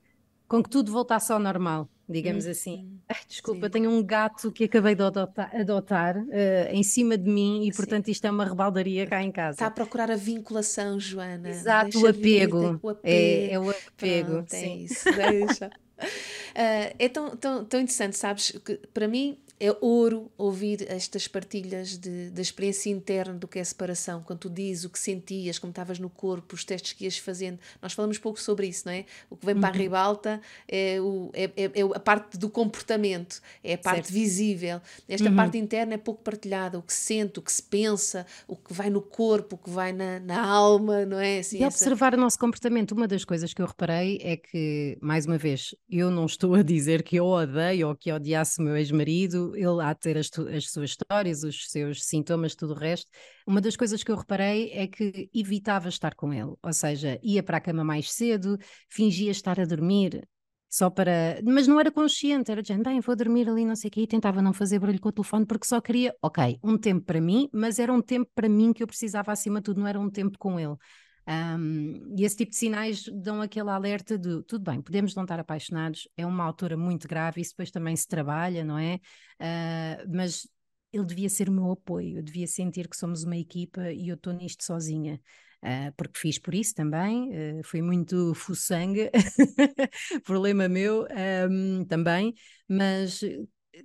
[0.49, 3.01] com que tudo voltasse ao normal, digamos hum, assim.
[3.07, 3.73] Ai, desculpa, sim.
[3.73, 6.29] tenho um gato que acabei de adotar, adotar uh,
[6.71, 7.77] em cima de mim e, sim.
[7.77, 9.57] portanto, isto é uma rebaldaria cá em casa.
[9.57, 11.51] Está a procurar a vinculação, Joana.
[11.51, 12.81] Exato, o apego.
[12.83, 13.01] o apego.
[13.05, 14.31] É, é, o apego.
[14.31, 14.85] Pronto, é sim.
[14.85, 15.67] isso, deixa.
[15.67, 15.71] Uh,
[16.99, 18.53] é tão, tão, tão interessante, sabes?
[18.65, 23.65] Que para mim é ouro ouvir estas partilhas de, da experiência interna do que é
[23.65, 27.17] separação, quando tu dizes o que sentias, como estavas no corpo, os testes que ias
[27.17, 27.59] fazendo.
[27.81, 29.07] Nós falamos pouco sobre isso, não é?
[29.31, 29.61] O que vem uhum.
[29.61, 29.79] para a uhum.
[29.79, 34.13] ribalta é, o, é, é, é, a parte do comportamento, é a parte certo.
[34.13, 34.81] visível.
[35.09, 35.37] Esta uhum.
[35.37, 38.75] parte interna é pouco partilhada, o que se sente, o que se pensa, o que
[38.75, 41.39] vai no corpo, o que vai na, na alma, não é?
[41.39, 41.77] Assim, e essa...
[41.77, 45.75] observar o nosso comportamento, uma das coisas que eu reparei é que, mais uma vez,
[45.89, 49.83] eu não estou a dizer que eu odeio ou que odiasse o meu ex-marido ele
[49.83, 53.11] a ter as, as, suas histórias, os seus sintomas, tudo o resto,
[53.47, 57.43] uma das coisas que eu reparei é que evitava estar com ele, ou seja, ia
[57.43, 60.27] para a cama mais cedo, fingia estar a dormir,
[60.69, 61.41] só para.
[61.45, 64.07] Mas não era consciente, era dizendo, bem, vou dormir ali, não sei o quê, e
[64.07, 67.49] tentava não fazer barulho com o telefone porque só queria, ok, um tempo para mim,
[67.53, 70.11] mas era um tempo para mim que eu precisava acima de tudo, não era um
[70.11, 70.77] tempo com ele.
[71.29, 75.41] Um, e esse tipo de sinais dão aquele alerta de tudo bem, podemos não estar
[75.41, 79.01] apaixonados, é uma altura muito grave, isso depois também se trabalha, não é?
[79.41, 80.49] Uh, mas
[80.93, 84.15] ele devia ser o meu apoio, eu devia sentir que somos uma equipa e eu
[84.15, 85.21] estou nisto sozinha.
[85.65, 89.11] Uh, porque fiz por isso também, uh, fui muito fuçanga,
[90.25, 91.09] problema meu
[91.51, 92.35] um, também,
[92.69, 93.21] mas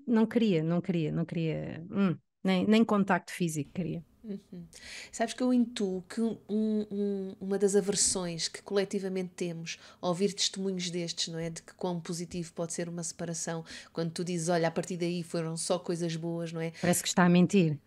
[0.06, 4.04] não queria, não queria, não queria, hum, nem, nem contacto físico queria.
[4.24, 4.66] Uhum.
[5.12, 10.34] Sabes que eu intuo que um, um, uma das aversões que coletivamente temos ao ouvir
[10.34, 11.50] testemunhos destes, não é?
[11.50, 15.24] De que quão positivo pode ser uma separação, quando tu dizes, olha, a partir daí
[15.24, 16.72] foram só coisas boas, não é?
[16.82, 17.78] Parece que está a mentir.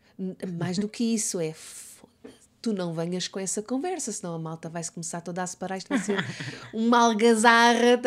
[0.59, 1.53] Mais do que isso, é
[2.65, 5.89] tu não venhas com essa conversa, senão a malta vai-se começar toda a separar, isto
[5.89, 6.17] vai ser
[6.73, 8.01] uma algazarra.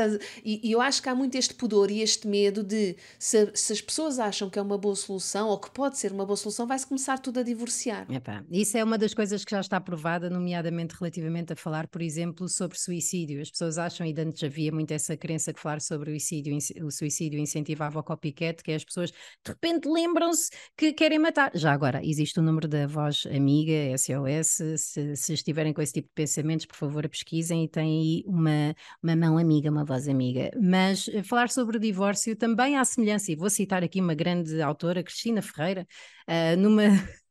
[0.44, 3.74] E, e, eu acho que há muito este pudor e este medo de, se, se,
[3.74, 6.66] as pessoas acham que é uma boa solução, ou que pode ser uma boa solução,
[6.66, 8.12] vai-se começar tudo a divorciar.
[8.12, 12.02] Epá, isso é uma das coisas que já está provada, nomeadamente relativamente a falar, por
[12.02, 13.40] exemplo, sobre suicídio.
[13.40, 16.90] As pessoas acham, e antes havia muito essa crença que falar sobre o suicídio, o
[16.90, 21.52] suicídio incentivava o copycat, que é as pessoas de repente lembram-se que querem matar.
[21.54, 25.94] Já agora, existe o número da voz amiga, SOS, se, se, se, estiverem com esse
[25.94, 30.08] tipo de pensamentos, por favor, pesquisem e têm aí uma, uma mão amiga, uma voz
[30.08, 30.52] amiga.
[30.62, 34.62] Mas eh, falar sobre o divórcio também há semelhança, e vou citar aqui uma grande
[34.62, 35.88] autora, Cristina Ferreira,
[36.28, 36.84] uh, numa.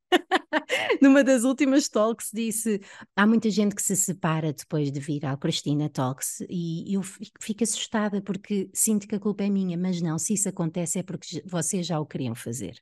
[1.03, 2.81] Numa das últimas talks disse:
[3.15, 7.65] há muita gente que se separa depois de vir ao Cristina Talks e eu fico
[7.65, 11.43] assustada porque sinto que a culpa é minha, mas não, se isso acontece é porque
[11.45, 12.77] vocês já o queriam fazer.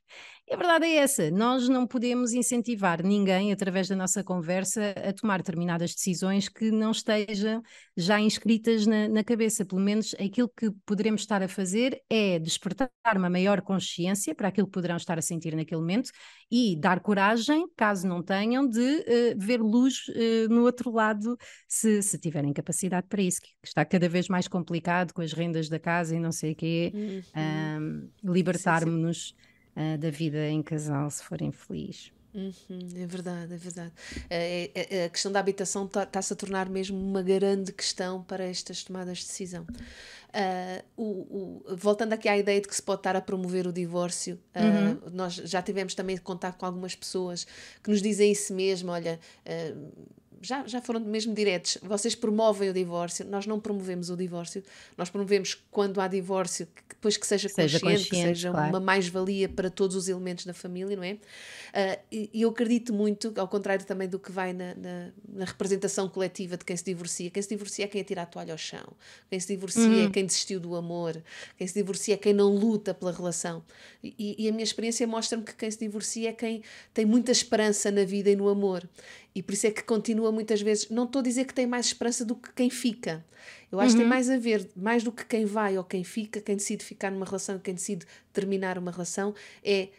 [0.47, 5.11] E a verdade é essa: nós não podemos incentivar ninguém, através da nossa conversa, a
[5.11, 7.63] tomar determinadas decisões que não estejam
[7.97, 9.65] já inscritas na, na cabeça.
[9.65, 14.67] Pelo menos aquilo que poderemos estar a fazer é despertar uma maior consciência para aquilo
[14.67, 16.11] que poderão estar a sentir naquele momento
[16.51, 19.03] e dar coragem, caso não tenham, de uh,
[19.37, 21.35] ver luz uh, no outro lado,
[21.67, 25.69] se, se tiverem capacidade para isso, que está cada vez mais complicado com as rendas
[25.69, 28.09] da casa e não sei o quê, uhum.
[28.23, 29.33] libertarmos-nos
[29.75, 32.11] uh, da vida em casal se forem felizes.
[32.35, 33.93] Uhum, é verdade, é verdade.
[34.29, 38.83] É, é, a questão da habitação está-se a tornar mesmo uma grande questão para estas
[38.83, 39.63] tomadas de decisão.
[39.63, 43.71] Uh, o, o, voltando aqui à ideia de que se pode estar a promover o
[43.71, 45.11] divórcio, uh, uhum.
[45.13, 47.47] nós já tivemos também contato com algumas pessoas
[47.81, 49.17] que nos dizem isso mesmo: olha.
[49.45, 54.63] Uh, já, já foram mesmo diretos, vocês promovem o divórcio, nós não promovemos o divórcio,
[54.97, 58.69] nós promovemos quando há divórcio, que depois que seja, seja consciente, que seja claro.
[58.69, 61.13] uma mais-valia para todos os elementos da família, não é?
[61.13, 65.45] Uh, e, e, eu acredito muito, ao contrário também do que vai na, na, na,
[65.45, 68.57] representação coletiva de quem se divorcia, quem se divorcia é quem atira a toalha ao
[68.57, 68.93] chão,
[69.29, 70.07] quem se divorcia é uhum.
[70.07, 71.21] é quem desistiu do amor,
[71.57, 73.63] quem se divorcia é quem não luta pela relação.
[74.03, 77.91] E, e a minha experiência mostra-me que quem se divorcia é quem tem muita esperança
[77.91, 78.87] na vida e no amor.
[79.35, 80.89] E por isso é que continua muitas vezes.
[80.89, 83.23] Não estou a dizer que tem mais esperança do que quem fica.
[83.69, 83.93] Eu acho uhum.
[83.93, 84.09] que tem uhum.
[84.09, 87.25] mais a ver, mais do que quem vai ou quem fica, quem decide ficar numa
[87.25, 89.89] relação, quem decide terminar uma relação, é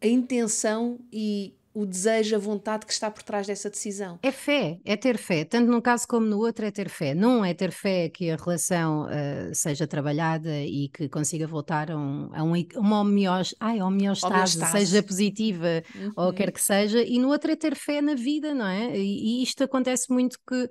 [0.00, 4.18] a intenção e o desejo, a vontade que está por trás dessa decisão.
[4.20, 5.44] É fé, é ter fé.
[5.44, 7.14] Tanto num caso como no outro é ter fé.
[7.14, 11.96] Num é ter fé que a relação uh, seja trabalhada e que consiga voltar a,
[11.96, 16.12] um, a um, uma homeostase, ai, homeostase, seja positiva uhum.
[16.16, 17.00] ou quer que seja.
[17.00, 18.98] E no outro é ter fé na vida, não é?
[18.98, 20.68] E, e isto acontece muito que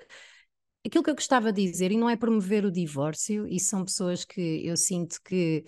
[0.85, 4.25] aquilo que eu gostava de dizer, e não é promover o divórcio, e são pessoas
[4.25, 5.63] que eu sinto que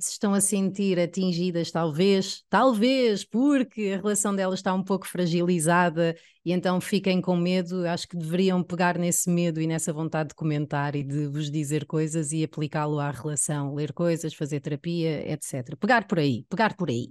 [0.00, 6.16] se estão a sentir atingidas, talvez, talvez, porque a relação delas está um pouco fragilizada
[6.44, 10.34] e então fiquem com medo, acho que deveriam pegar nesse medo e nessa vontade de
[10.36, 15.76] comentar e de vos dizer coisas e aplicá-lo à relação, ler coisas, fazer terapia, etc.
[15.76, 17.08] Pegar por aí, pegar por aí.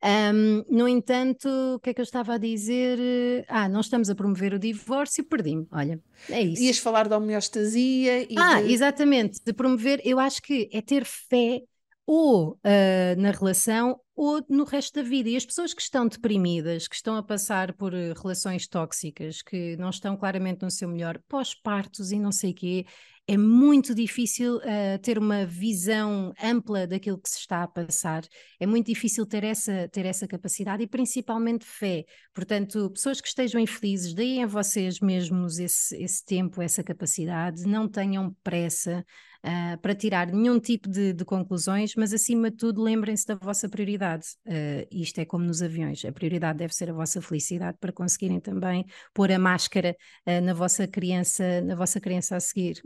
[0.00, 3.44] Um, no entanto, o que é que eu estava a dizer?
[3.48, 5.66] Ah, não estamos a promover o divórcio, perdi-me.
[5.72, 6.62] Olha, é isso.
[6.62, 8.38] Ias falar da homeostasia e.
[8.38, 8.72] Ah, de...
[8.72, 11.62] exatamente, de promover, eu acho que é ter fé
[12.10, 15.28] ou uh, na relação ou no resto da vida.
[15.28, 19.76] E as pessoas que estão deprimidas, que estão a passar por uh, relações tóxicas, que
[19.76, 22.86] não estão claramente no seu melhor, pós-partos e não sei o quê,
[23.26, 28.22] é muito difícil uh, ter uma visão ampla daquilo que se está a passar.
[28.58, 32.06] É muito difícil ter essa, ter essa capacidade e principalmente fé.
[32.32, 37.86] Portanto, pessoas que estejam infelizes, deem a vocês mesmos esse, esse tempo, essa capacidade, não
[37.86, 39.04] tenham pressa,
[39.44, 43.68] uh, para tirar nenhum tipo de, de, conclusões, mas acima de tudo lembrem-se da vossa
[43.68, 44.26] prioridade.
[44.46, 48.40] Uh, isto é como nos aviões, a prioridade deve ser a vossa felicidade para conseguirem
[48.40, 49.96] também pôr a máscara
[50.26, 52.82] uh, na vossa criança, na vossa criança a seguir.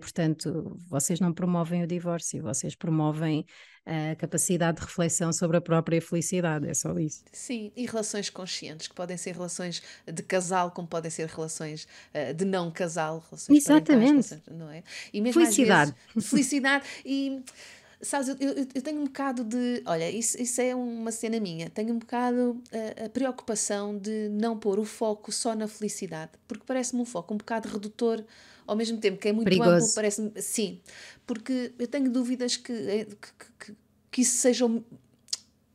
[0.00, 3.44] portanto, vocês não promovem o divórcio, vocês promovem
[3.86, 7.22] a capacidade de reflexão sobre a própria felicidade, é só isso.
[7.32, 12.32] Sim, e relações conscientes, que podem ser relações de casal, como podem ser relações uh,
[12.32, 14.42] de não casal, relações Exatamente.
[14.50, 14.82] não é?
[15.12, 15.94] E mesmo felicidade.
[16.14, 17.42] Vezes, felicidade e
[18.00, 19.82] sabes, eu, eu, eu, tenho um bocado de.
[19.86, 21.70] Olha, isso, isso é uma cena minha.
[21.70, 26.32] Tenho um bocado a, eh, a preocupação de não pôr o foco só na felicidade,
[26.46, 28.24] porque parece-me um foco um bocado redutor,
[28.66, 29.70] ao mesmo tempo que é muito Perigoso.
[29.70, 30.32] amplo, parece-me.
[30.40, 30.80] Sim,
[31.26, 33.76] porque eu tenho dúvidas que, eh, que, que,
[34.10, 34.66] que isso seja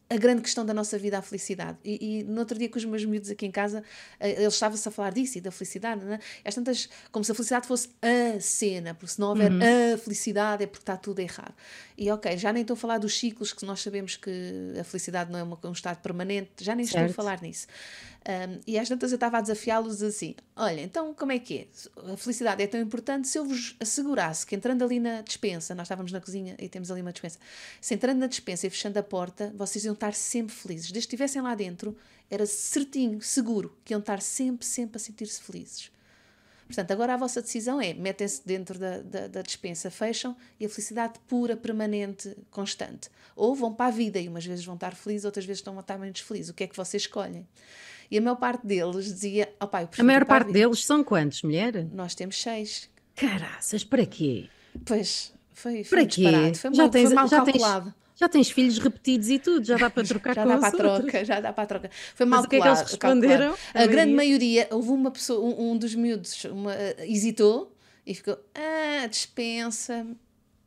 [0.09, 1.77] a grande questão da nossa vida, a felicidade.
[1.83, 3.83] E, e no outro dia com os meus miúdos aqui em casa,
[4.19, 6.19] eh, eles estavam-se a falar disso e da felicidade, não é?
[6.43, 9.59] As tantas, como se a felicidade fosse a cena, porque se não houver uhum.
[9.93, 11.53] a felicidade é porque está tudo errado.
[11.95, 14.31] E ok, já nem estou a falar dos ciclos, que nós sabemos que
[14.79, 17.09] a felicidade não é uma, um estado permanente, já nem certo.
[17.09, 17.67] estou a falar nisso.
[18.27, 22.11] Um, e às tantas eu estava a desafiá-los assim: olha, então como é que é?
[22.11, 25.85] A felicidade é tão importante se eu vos assegurasse que entrando ali na despensa, nós
[25.85, 27.39] estávamos na cozinha e temos ali uma despensa,
[27.79, 30.91] se entrando na despensa e fechando a porta, vocês iam estar sempre felizes.
[30.91, 31.95] Desde que estivessem lá dentro,
[32.29, 35.89] era certinho, seguro, que iam estar sempre, sempre a sentir-se felizes.
[36.67, 40.69] Portanto, agora a vossa decisão é: metem-se dentro da, da, da, dispensa, fecham e a
[40.69, 43.09] felicidade pura, permanente, constante.
[43.35, 45.81] Ou vão para a vida e umas vezes vão estar felizes, outras vezes estão a
[45.81, 46.51] estar menos felizes.
[46.51, 47.47] O que é que vocês escolhem?
[48.11, 51.85] E a maior parte deles dizia: oh, pai, A maior parte deles são quantos, mulher?
[51.93, 52.89] Nós temos seis.
[53.15, 54.47] Caraças, para quê?
[54.85, 56.53] Pois, foi, foi para quê?
[56.55, 57.85] Foi, já mal, tens, foi mal já calculado.
[57.85, 60.71] Tens, já tens filhos repetidos e tudo, já dá para trocar já dá para a
[60.71, 61.89] troca, já dá para a troca.
[62.15, 63.55] Foi mal Mas o que é que eles responderam?
[63.73, 68.37] A, a grande maioria, houve uma pessoa, um, um dos miúdos, uma, hesitou e ficou,
[68.55, 70.05] ah, dispensa,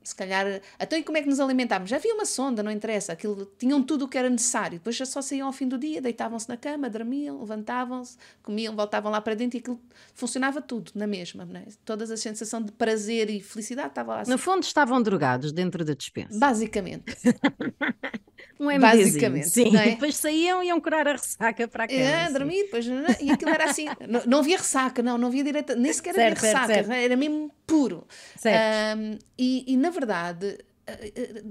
[0.05, 0.61] se calhar.
[0.81, 1.91] Então, e como é que nos alimentámos?
[1.91, 3.13] Já havia uma sonda, não interessa.
[3.13, 4.79] Aquilo, tinham tudo o que era necessário.
[4.79, 9.11] Depois já só saíam ao fim do dia, deitavam-se na cama, dormiam, levantavam-se, comiam, voltavam
[9.11, 9.81] lá para dentro e aquilo
[10.15, 11.45] funcionava tudo na mesma.
[11.45, 11.65] Né?
[11.85, 14.23] Todas a sensação de prazer e felicidade estava lá.
[14.27, 16.39] No fundo, estavam drogados dentro da dispensa.
[16.39, 17.17] Basicamente.
[18.59, 19.49] um MDzinho, Basicamente.
[19.49, 19.77] Sim.
[19.77, 19.91] É?
[19.91, 22.01] Depois saíam e iam curar a ressaca para a cama.
[22.01, 22.87] É, dormir, depois,
[23.21, 23.87] e aquilo era assim.
[24.09, 27.05] não, não havia ressaca, não, não havia direita, nem sequer certo, havia ressaca, certo, certo.
[27.05, 28.07] era mesmo puro.
[28.45, 30.59] Um, e, e na verdade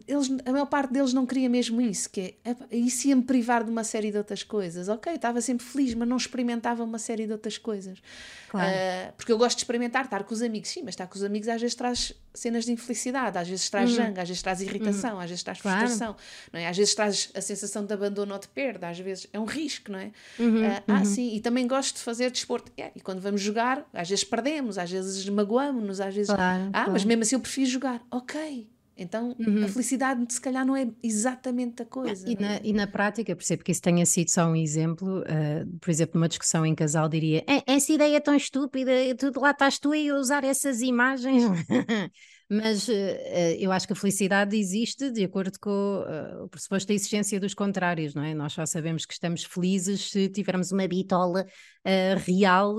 [0.08, 3.72] eles, a maior parte deles não queria mesmo isso, que é, isso ia-me privar de
[3.72, 4.90] uma série de outras coisas.
[4.90, 8.00] Ok, estava sempre feliz, mas não experimentava uma série de outras coisas.
[8.50, 8.70] Claro.
[8.70, 11.24] Uh, porque eu gosto de experimentar, estar com os amigos, sim, mas estar com os
[11.24, 14.14] amigos às vezes traz cenas de infelicidade, às vezes traz uhum.
[14.18, 15.20] às vezes traz irritação, uhum.
[15.22, 16.18] às vezes traz frustração, claro.
[16.52, 16.68] não é?
[16.68, 19.92] às vezes traz a sensação de abandono ou de perda, às vezes é um risco,
[19.92, 20.12] não é?
[20.38, 20.66] Uhum.
[20.66, 22.70] Uh, ah, sim, e também gosto de fazer desporto.
[22.78, 26.34] Yeah, e quando vamos jogar, às vezes perdemos, às vezes magoamos-nos, às vezes.
[26.34, 28.02] Claro, ah, mas mesmo assim eu prefiro jogar.
[28.12, 29.64] Ok, então, uhum.
[29.64, 32.30] a felicidade, se calhar, não é exatamente a coisa.
[32.30, 35.90] E, na, e na prática, percebo que isso tenha sido só um exemplo, uh, por
[35.90, 39.92] exemplo, numa discussão em casal, diria: essa ideia é tão estúpida, tudo lá estás tu
[39.94, 41.44] a usar essas imagens.
[42.54, 42.92] Mas uh,
[43.58, 47.54] eu acho que a felicidade existe de acordo com uh, o pressuposto da existência dos
[47.54, 48.34] contrários, não é?
[48.34, 51.46] Nós só sabemos que estamos felizes se tivermos uma bitola
[52.26, 52.76] real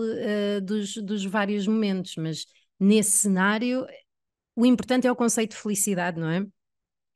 [0.63, 2.45] dos, dos vários momentos, mas
[2.79, 3.87] nesse cenário
[4.55, 6.47] o importante é o conceito de felicidade, não é?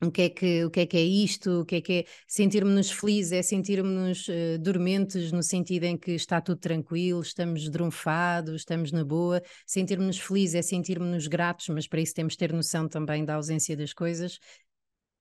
[0.02, 1.62] O que, é que, o que é que é isto?
[1.62, 3.32] O que é que é sentirmos-nos felizes?
[3.32, 9.02] É sentirmos-nos uh, dormentes no sentido em que está tudo tranquilo, estamos drunfados, estamos na
[9.02, 9.42] boa.
[9.66, 13.74] Sentirmos-nos felizes é sentirmos-nos gratos, mas para isso temos de ter noção também da ausência
[13.74, 14.38] das coisas.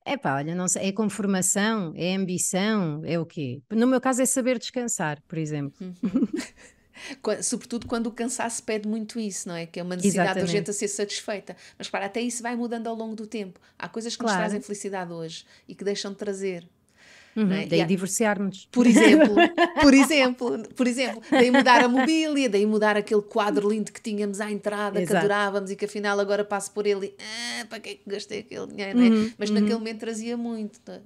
[0.04, 3.62] É pá, olha, não sei, é conformação, é ambição, é o quê?
[3.72, 5.78] No meu caso é saber descansar, por exemplo.
[5.82, 6.28] Uhum.
[7.44, 9.66] Sobretudo quando o cansaço pede muito isso, não é?
[9.66, 10.50] Que é uma necessidade Exatamente.
[10.50, 11.56] urgente a ser satisfeita.
[11.78, 13.60] Mas para até isso vai mudando ao longo do tempo.
[13.78, 14.38] Há coisas que claro.
[14.38, 16.68] nos trazem felicidade hoje e que deixam de trazer.
[17.36, 17.66] Uhum, é?
[17.66, 17.86] Daí há...
[17.86, 18.66] divorciar-nos.
[18.72, 19.36] Por exemplo,
[19.82, 24.40] por exemplo, por exemplo, daí mudar a mobília, daí mudar aquele quadro lindo que tínhamos
[24.40, 25.12] à entrada, Exato.
[25.12, 28.04] que adorávamos e que afinal agora passo por ele e ah, para que é que
[28.08, 29.34] gastei aquele dinheiro, uhum, é?
[29.38, 29.56] Mas uhum.
[29.56, 30.80] naquele momento trazia muito.
[30.90, 31.02] É?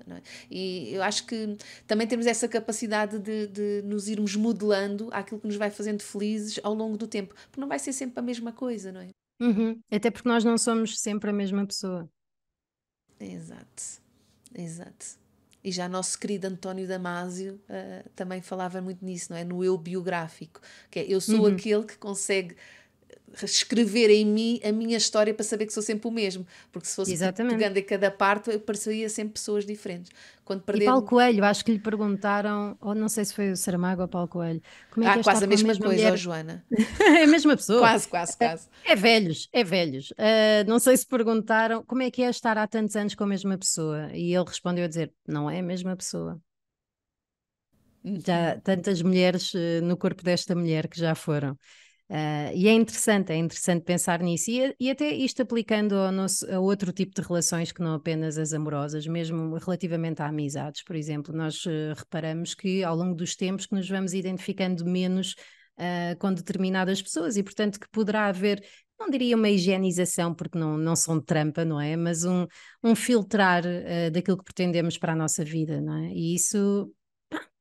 [0.52, 5.48] E eu acho que também temos essa capacidade de, de nos irmos modelando àquilo que
[5.48, 8.52] nos vai fazendo felizes ao longo do tempo, porque não vai ser sempre a mesma
[8.52, 9.10] coisa, não é?
[9.42, 9.80] Uhum.
[9.92, 12.10] Até porque nós não somos sempre a mesma pessoa.
[13.20, 14.02] Exato,
[14.54, 15.19] exato.
[15.64, 19.44] E já nosso querido António Damasio uh, também falava muito nisso, não é?
[19.44, 21.54] No eu biográfico, que é eu sou uhum.
[21.54, 22.56] aquele que consegue
[23.44, 26.46] escrever em mim a minha história para saber que sou sempre o mesmo.
[26.72, 27.54] Porque se fosse Exatamente.
[27.54, 30.12] pegando em cada parte, pareceria sempre pessoas diferentes.
[30.50, 30.82] Quando perder...
[30.82, 34.08] E Paulo Coelho, acho que lhe perguntaram, ou não sei se foi o Saramago ou
[34.08, 34.60] Paulo Coelho,
[34.90, 36.18] como é que ah, é quase a mesma, a mesma coisa, mulher...
[36.18, 36.66] Joana.
[37.00, 37.78] é a mesma pessoa.
[37.78, 38.68] quase, quase, quase.
[38.84, 40.10] É, é velhos, é velhos.
[40.10, 43.28] Uh, não sei se perguntaram como é que é estar há tantos anos com a
[43.28, 44.10] mesma pessoa.
[44.12, 46.42] E ele respondeu a dizer: não é a mesma pessoa.
[48.04, 51.56] Já tantas mulheres uh, no corpo desta mulher que já foram.
[52.10, 56.44] Uh, e é interessante, é interessante pensar nisso e, e até isto aplicando ao nosso,
[56.52, 60.96] a outro tipo de relações que não apenas as amorosas, mesmo relativamente a amizades, por
[60.96, 65.36] exemplo, nós uh, reparamos que ao longo dos tempos que nos vamos identificando menos
[65.78, 68.64] uh, com determinadas pessoas e portanto que poderá haver
[69.00, 71.96] não diria uma higienização, porque não, não são trampa, não é?
[71.96, 72.46] Mas um,
[72.84, 76.12] um filtrar uh, daquilo que pretendemos para a nossa vida, não é?
[76.12, 76.92] E isso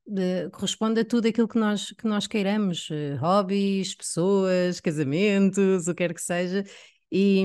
[0.09, 5.91] de, corresponde a tudo aquilo que nós, que nós queiramos, uh, hobbies, pessoas, casamentos, o
[5.95, 6.63] que quer que seja,
[7.11, 7.43] e,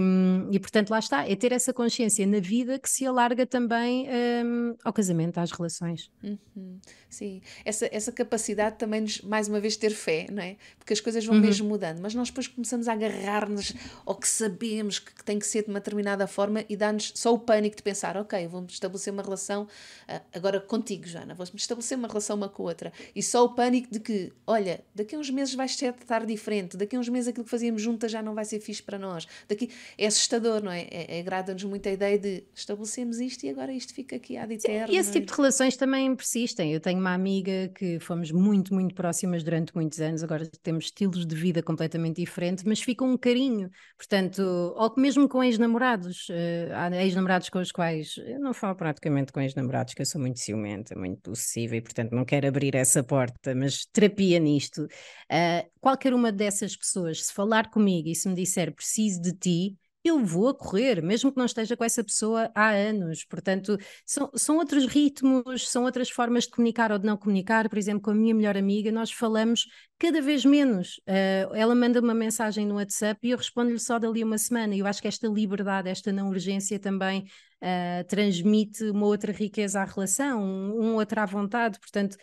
[0.50, 4.06] e, portanto, lá está, é ter essa consciência na vida que se alarga também
[4.44, 6.10] um, ao casamento, às relações.
[6.22, 6.78] Uhum.
[7.08, 10.56] Sim, essa, essa capacidade também nos, mais uma vez, ter fé, não é?
[10.78, 11.40] Porque as coisas vão uhum.
[11.40, 13.72] mesmo mudando, mas nós depois começamos a agarrar-nos
[14.04, 17.32] ao que sabemos que, que, tem que ser de uma determinada forma e dá-nos só
[17.32, 21.96] o pânico de pensar, ok, vou estabelecer uma relação uh, agora contigo, Joana, vou estabelecer
[21.96, 25.18] uma relação uma com a outra, e só o pânico de que, olha, daqui a
[25.18, 28.34] uns meses vais estar diferente, daqui a uns meses aquilo que fazíamos juntas já não
[28.34, 29.70] vai ser fixe para nós daqui.
[29.96, 30.82] É assustador, não é?
[30.90, 34.52] é, é Agrada-nos muito a ideia de estabelecemos isto e agora isto fica aqui ad
[34.52, 34.92] eterno.
[34.92, 35.12] E esse é?
[35.12, 36.72] tipo de relações também persistem.
[36.72, 41.26] Eu tenho uma amiga que fomos muito, muito próximas durante muitos anos, agora temos estilos
[41.26, 43.70] de vida completamente diferentes, mas fica um carinho.
[43.96, 44.42] Portanto,
[44.76, 49.40] ou mesmo com ex-namorados, uh, há ex-namorados com os quais eu não falo praticamente com
[49.40, 53.54] ex-namorados, que eu sou muito ciumenta, muito possível e, portanto, não quero abrir essa porta,
[53.54, 54.84] mas terapia nisto.
[55.30, 59.78] Uh, qualquer uma dessas pessoas, se falar comigo e se me disser preciso de ti,
[60.02, 63.22] eu vou a correr, mesmo que não esteja com essa pessoa há anos.
[63.24, 63.76] Portanto,
[64.06, 67.68] são, são outros ritmos, são outras formas de comunicar ou de não comunicar.
[67.68, 69.66] Por exemplo, com a minha melhor amiga, nós falamos
[69.98, 71.02] cada vez menos.
[71.06, 74.74] Uh, ela manda uma mensagem no WhatsApp e eu respondo-lhe só dali uma semana.
[74.74, 77.26] Eu acho que esta liberdade, esta não urgência também
[77.62, 81.78] uh, transmite uma outra riqueza à relação, um, um outra à vontade.
[81.78, 82.16] Portanto,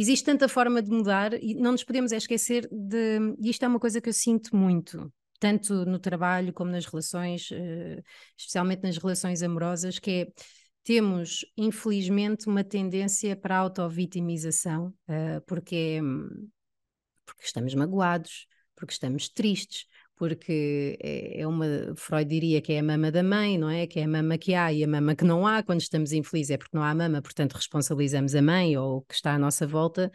[0.00, 3.18] existe tanta forma de mudar e não nos podemos esquecer de.
[3.40, 7.50] E isto é uma coisa que eu sinto muito tanto no trabalho como nas relações,
[7.50, 8.02] uh,
[8.36, 10.26] especialmente nas relações amorosas, que é
[10.82, 16.00] temos, infelizmente, uma tendência para a autovitimização, uh, porque,
[17.24, 19.86] porque estamos magoados, porque estamos tristes,
[20.16, 23.86] porque é, é uma, Freud diria que é a mama da mãe, não é?
[23.86, 26.50] Que é a mama que há e a mama que não há, quando estamos infelizes
[26.50, 29.66] é porque não há mama, portanto responsabilizamos a mãe ou o que está à nossa
[29.66, 30.10] volta,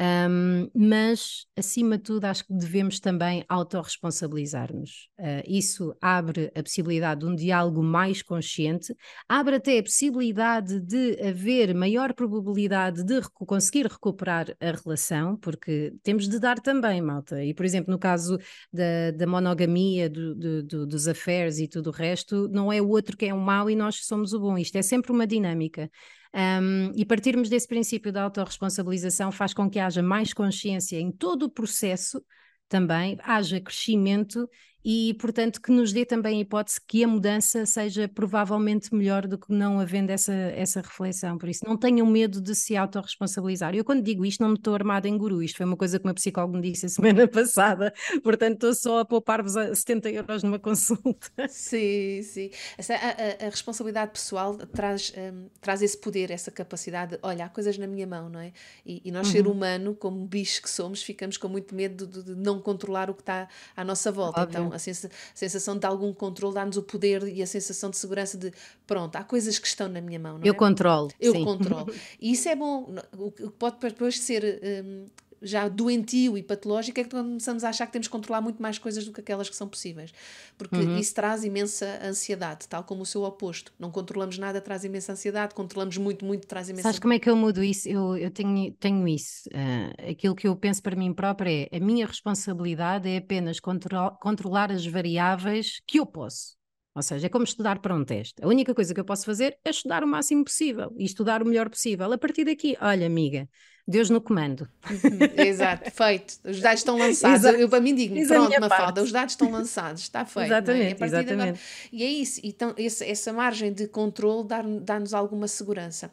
[0.00, 5.10] um, mas, acima de tudo, acho que devemos também autorresponsabilizar-nos.
[5.18, 8.96] Uh, isso abre a possibilidade de um diálogo mais consciente,
[9.28, 16.26] abre até a possibilidade de haver maior probabilidade de conseguir recuperar a relação, porque temos
[16.26, 17.44] de dar também, malta.
[17.44, 18.38] E, por exemplo, no caso
[18.72, 22.88] da, da monogamia, do, do, do, dos affairs e tudo o resto, não é o
[22.88, 24.56] outro que é o mau e nós somos o bom.
[24.56, 25.90] Isto é sempre uma dinâmica.
[26.32, 31.44] Um, e partirmos desse princípio da autorresponsabilização faz com que haja mais consciência em todo
[31.44, 32.24] o processo
[32.68, 34.48] também, haja crescimento
[34.84, 39.36] e, portanto, que nos dê também a hipótese que a mudança seja provavelmente melhor do
[39.38, 41.36] que não havendo essa, essa reflexão.
[41.36, 43.74] Por isso, não tenham medo de se autorresponsabilizar.
[43.74, 45.42] Eu, quando digo isto, não me estou armada em guru.
[45.42, 47.92] Isto foi uma coisa que uma psicóloga me disse a semana passada.
[48.22, 51.30] Portanto, estou só a poupar-vos 70 euros numa consulta.
[51.48, 52.50] Sim, sim.
[52.78, 57.48] Essa, a, a, responsabilidade pessoal traz, um, traz esse poder, essa capacidade de, olha, há
[57.48, 58.52] coisas na minha mão, não é?
[58.84, 59.32] E, e nós, uhum.
[59.32, 63.14] ser humano, como bicho que somos, ficamos com muito medo de, de não controlar o
[63.14, 64.42] que está à nossa volta.
[64.42, 64.60] Óbvio.
[64.60, 68.52] Então, a sensação de algum controle dá-nos o poder e a sensação de segurança de
[68.86, 70.38] pronto, há coisas que estão na minha mão.
[70.38, 70.56] Não eu é?
[70.56, 71.10] controlo.
[71.20, 71.44] Eu sim.
[71.44, 71.92] controlo.
[72.20, 72.94] E isso é bom.
[73.16, 74.60] O que pode depois ser.
[74.84, 75.06] Um,
[75.42, 78.78] já doentio e patológico é que começamos a achar que temos que controlar muito mais
[78.78, 80.12] coisas do que aquelas que são possíveis.
[80.58, 80.98] Porque uhum.
[80.98, 83.72] isso traz imensa ansiedade, tal como o seu oposto.
[83.78, 87.30] Não controlamos nada, traz imensa ansiedade, controlamos muito, muito, traz imensa Sabes como é que
[87.30, 87.88] eu mudo isso?
[87.88, 89.48] Eu, eu tenho, tenho isso.
[89.48, 93.90] Uh, aquilo que eu penso para mim própria é a minha responsabilidade é apenas contro
[94.20, 96.60] controlar as variáveis que eu posso.
[96.94, 98.34] Ou seja, é como estudar para um teste.
[98.42, 101.46] A única coisa que eu posso fazer é estudar o máximo possível e estudar o
[101.46, 102.12] melhor possível.
[102.12, 103.48] A partir daqui, olha, amiga,
[103.90, 104.68] Deus no comando.
[104.88, 106.38] Uhum, exato, feito.
[106.44, 107.44] Os dados estão lançados.
[107.44, 110.46] Eu, para mim digo, pronto, uma falda, os dados estão lançados, está feito.
[110.50, 111.06] Exatamente, é?
[111.06, 111.32] exatamente.
[111.32, 111.58] Agora,
[111.92, 114.46] e é isso, então esse, essa margem de controle
[114.82, 116.10] dá-nos alguma segurança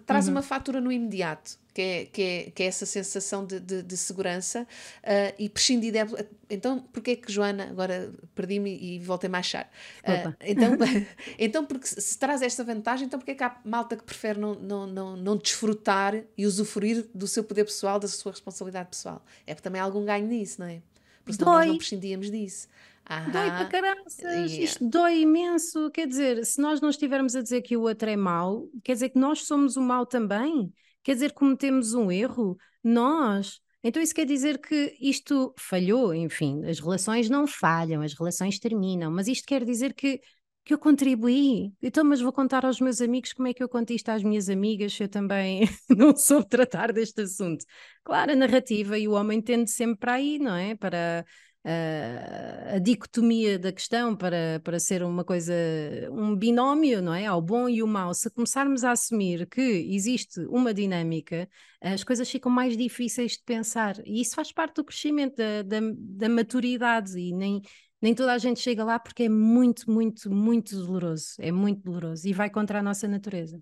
[0.00, 0.32] traz uhum.
[0.32, 3.96] uma fatura no imediato, que é, que é, que é essa sensação de, de, de
[3.96, 6.26] segurança uh, e prescindir dela.
[6.50, 9.70] Então, porquê que, Joana, agora perdi-me e voltei a achar?
[10.02, 10.76] Uh, então,
[11.38, 14.86] então, porque se traz esta vantagem, então porquê que há malta que prefere não, não,
[14.86, 19.24] não, não desfrutar e usufruir do seu poder pessoal, da sua responsabilidade pessoal?
[19.46, 20.80] É porque também há algum ganho nisso, não é?
[21.24, 22.68] Porque senão nós não prescindíamos disso.
[23.32, 24.64] Dói para caraças, yeah.
[24.64, 25.90] isto dói imenso.
[25.90, 29.10] Quer dizer, se nós não estivermos a dizer que o outro é mau, quer dizer
[29.10, 30.72] que nós somos o mau também?
[31.02, 32.56] Quer dizer que cometemos um erro?
[32.82, 33.60] Nós.
[33.84, 39.10] Então isso quer dizer que isto falhou, enfim, as relações não falham, as relações terminam,
[39.10, 40.20] mas isto quer dizer que,
[40.64, 41.72] que eu contribuí.
[41.82, 44.48] Então, mas vou contar aos meus amigos como é que eu conto isto às minhas
[44.48, 47.64] amigas se eu também não soube tratar deste assunto.
[48.04, 50.76] Claro, a narrativa e o homem tende sempre para aí, não é?
[50.76, 51.24] Para
[51.64, 55.52] a, a dicotomia da questão para, para ser uma coisa,
[56.10, 57.26] um binómio, não é?
[57.26, 58.12] Ao bom e o mau.
[58.14, 61.48] Se começarmos a assumir que existe uma dinâmica,
[61.80, 63.96] as coisas ficam mais difíceis de pensar.
[64.04, 67.62] E isso faz parte do crescimento, da, da, da maturidade, e nem,
[68.00, 71.34] nem toda a gente chega lá porque é muito, muito, muito doloroso.
[71.38, 73.60] É muito doloroso e vai contra a nossa natureza.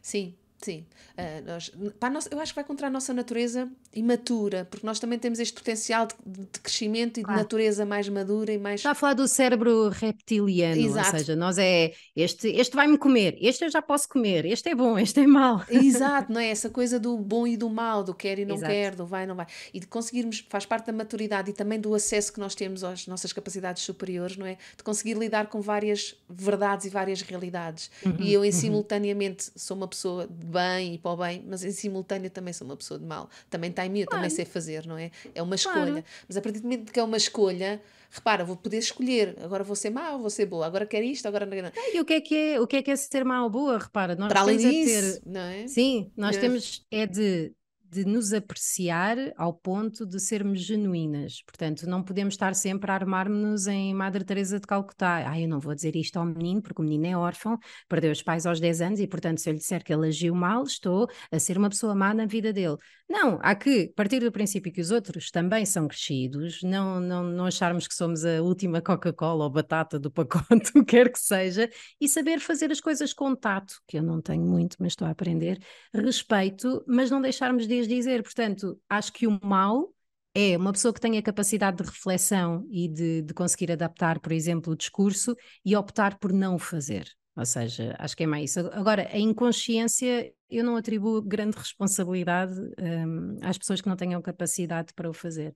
[0.00, 0.86] Sim, Sim,
[1.18, 4.98] uh, nós, para nossa, eu acho que vai contra a nossa natureza imatura, porque nós
[4.98, 7.38] também temos este potencial de, de crescimento e claro.
[7.38, 8.80] de natureza mais madura e mais.
[8.80, 11.06] Está a falar do cérebro reptiliano, Exato.
[11.06, 14.74] ou seja, nós é este, este vai-me comer, este eu já posso comer, este é
[14.74, 15.62] bom, este é mau.
[15.68, 16.48] Exato, não é?
[16.48, 18.72] Essa coisa do bom e do mau, do quer e não Exato.
[18.72, 19.46] quer, do vai e não vai.
[19.72, 23.06] E de conseguirmos, faz parte da maturidade e também do acesso que nós temos às
[23.06, 24.56] nossas capacidades superiores, não é?
[24.76, 27.90] De conseguir lidar com várias verdades e várias realidades.
[28.04, 28.52] Uhum, e eu, em uhum.
[28.52, 32.76] simultaneamente, sou uma pessoa bem e para o bem, mas em simultâneo também sou uma
[32.76, 33.28] pessoa de mal.
[33.50, 34.10] Também está eu claro.
[34.10, 35.10] também sei fazer, não é?
[35.34, 35.92] É uma escolha.
[35.92, 36.04] Claro.
[36.28, 37.80] Mas a partir do momento que é uma escolha,
[38.10, 39.36] repara, vou poder escolher.
[39.42, 40.66] Agora vou ser má ou vou ser boa.
[40.66, 41.72] Agora quero isto, agora não.
[41.92, 43.78] E o que é que é, o que é, que é ser má ou boa?
[43.78, 45.30] Repara, nós para além disso, ter...
[45.30, 45.66] não é?
[45.66, 46.40] Sim, nós é.
[46.40, 47.54] temos é de
[47.92, 51.42] de nos apreciar ao ponto de sermos genuínas.
[51.42, 55.28] Portanto, não podemos estar sempre a armar-nos em Madre Teresa de Calcutá.
[55.30, 57.58] Ah, eu não vou dizer isto ao menino, porque o menino é órfão,
[57.90, 60.34] perdeu os pais aos 10 anos e, portanto, se eu lhe disser que ele agiu
[60.34, 62.78] mal, estou a ser uma pessoa má na vida dele.
[63.12, 67.44] Não, há que partir do princípio que os outros também são crescidos, não, não, não
[67.44, 71.68] acharmos que somos a última Coca-Cola ou batata do pacote, o que quer que seja,
[72.00, 75.10] e saber fazer as coisas com tato, que eu não tenho muito, mas estou a
[75.10, 78.22] aprender, respeito, mas não deixarmos de dizer.
[78.22, 79.92] Portanto, acho que o mal
[80.34, 84.72] é uma pessoa que tenha capacidade de reflexão e de, de conseguir adaptar, por exemplo,
[84.72, 87.06] o discurso e optar por não fazer.
[87.34, 88.60] Ou seja, acho que é mais isso.
[88.72, 94.92] Agora, a inconsciência, eu não atribuo grande responsabilidade um, às pessoas que não tenham capacidade
[94.94, 95.54] para o fazer.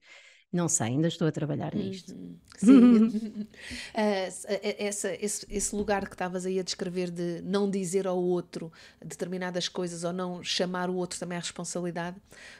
[0.51, 2.13] Não sei, ainda estou a trabalhar nisto.
[2.13, 2.37] Uhum.
[2.57, 3.05] Sim.
[3.43, 3.47] uh,
[3.93, 8.71] essa, esse, esse, lugar que estavas aí a descrever de não dizer ao outro
[9.03, 12.15] determinadas coisas ou não chamar o outro também à responsabilidade,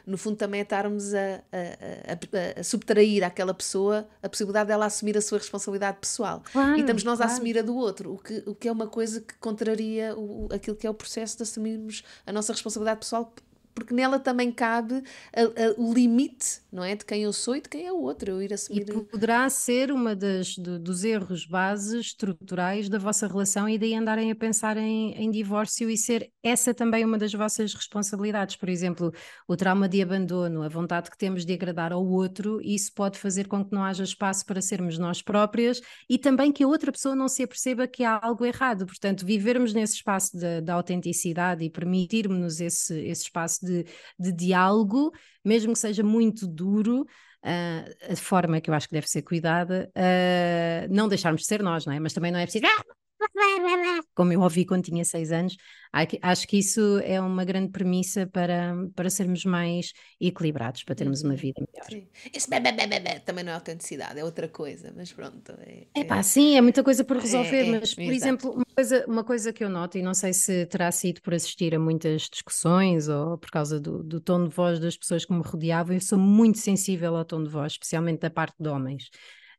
[0.06, 4.86] no fundo também é estarmos a, a, a, a subtrair àquela pessoa a possibilidade dela
[4.86, 6.42] assumir a sua responsabilidade pessoal.
[6.52, 7.32] Claro, e estamos nós claro.
[7.32, 10.48] a assumir a do outro, o que, o que é uma coisa que contraria o,
[10.52, 13.32] aquilo que é o processo de assumirmos a nossa responsabilidade pessoal
[13.78, 15.02] porque nela também cabe
[15.32, 16.94] a, a, o limite, não é?
[16.94, 18.88] De quem eu sou e de quem é o outro, eu ir assumir.
[18.88, 23.94] E poderá ser uma das do, dos erros bases estruturais da vossa relação e daí
[23.94, 28.56] andarem a pensar em, em, divórcio e ser essa também uma das vossas responsabilidades.
[28.56, 29.12] Por exemplo,
[29.46, 33.46] o trauma de abandono, a vontade que temos de agradar ao outro, isso pode fazer
[33.46, 37.14] com que não haja espaço para sermos nós próprias e também que a outra pessoa
[37.14, 38.86] não se aperceba que há algo errado.
[38.86, 43.67] Portanto, vivermos nesse espaço da autenticidade e permitirmos esse, esse espaço de,
[44.18, 45.12] de diálogo,
[45.44, 49.90] mesmo que seja muito duro, uh, a forma que eu acho que deve ser cuidada,
[49.96, 52.00] uh, não deixarmos de ser nós, não é?
[52.00, 52.66] Mas também não é preciso.
[52.66, 52.84] Ah,
[54.14, 55.56] como eu ouvi quando tinha seis anos,
[56.22, 61.34] acho que isso é uma grande premissa para, para sermos mais equilibrados, para termos uma
[61.34, 61.88] vida melhor.
[61.90, 62.08] Sim.
[62.34, 65.52] Isso bê, bê, bê, também não é autenticidade, é outra coisa, mas pronto.
[65.60, 68.14] É, é pá, sim, é muita coisa por resolver, é, é, mas, por exato.
[68.14, 71.34] exemplo, uma coisa, uma coisa que eu noto, e não sei se terá sido por
[71.34, 75.32] assistir a muitas discussões ou por causa do, do tom de voz das pessoas que
[75.32, 79.10] me rodeavam, eu sou muito sensível ao tom de voz, especialmente da parte de homens.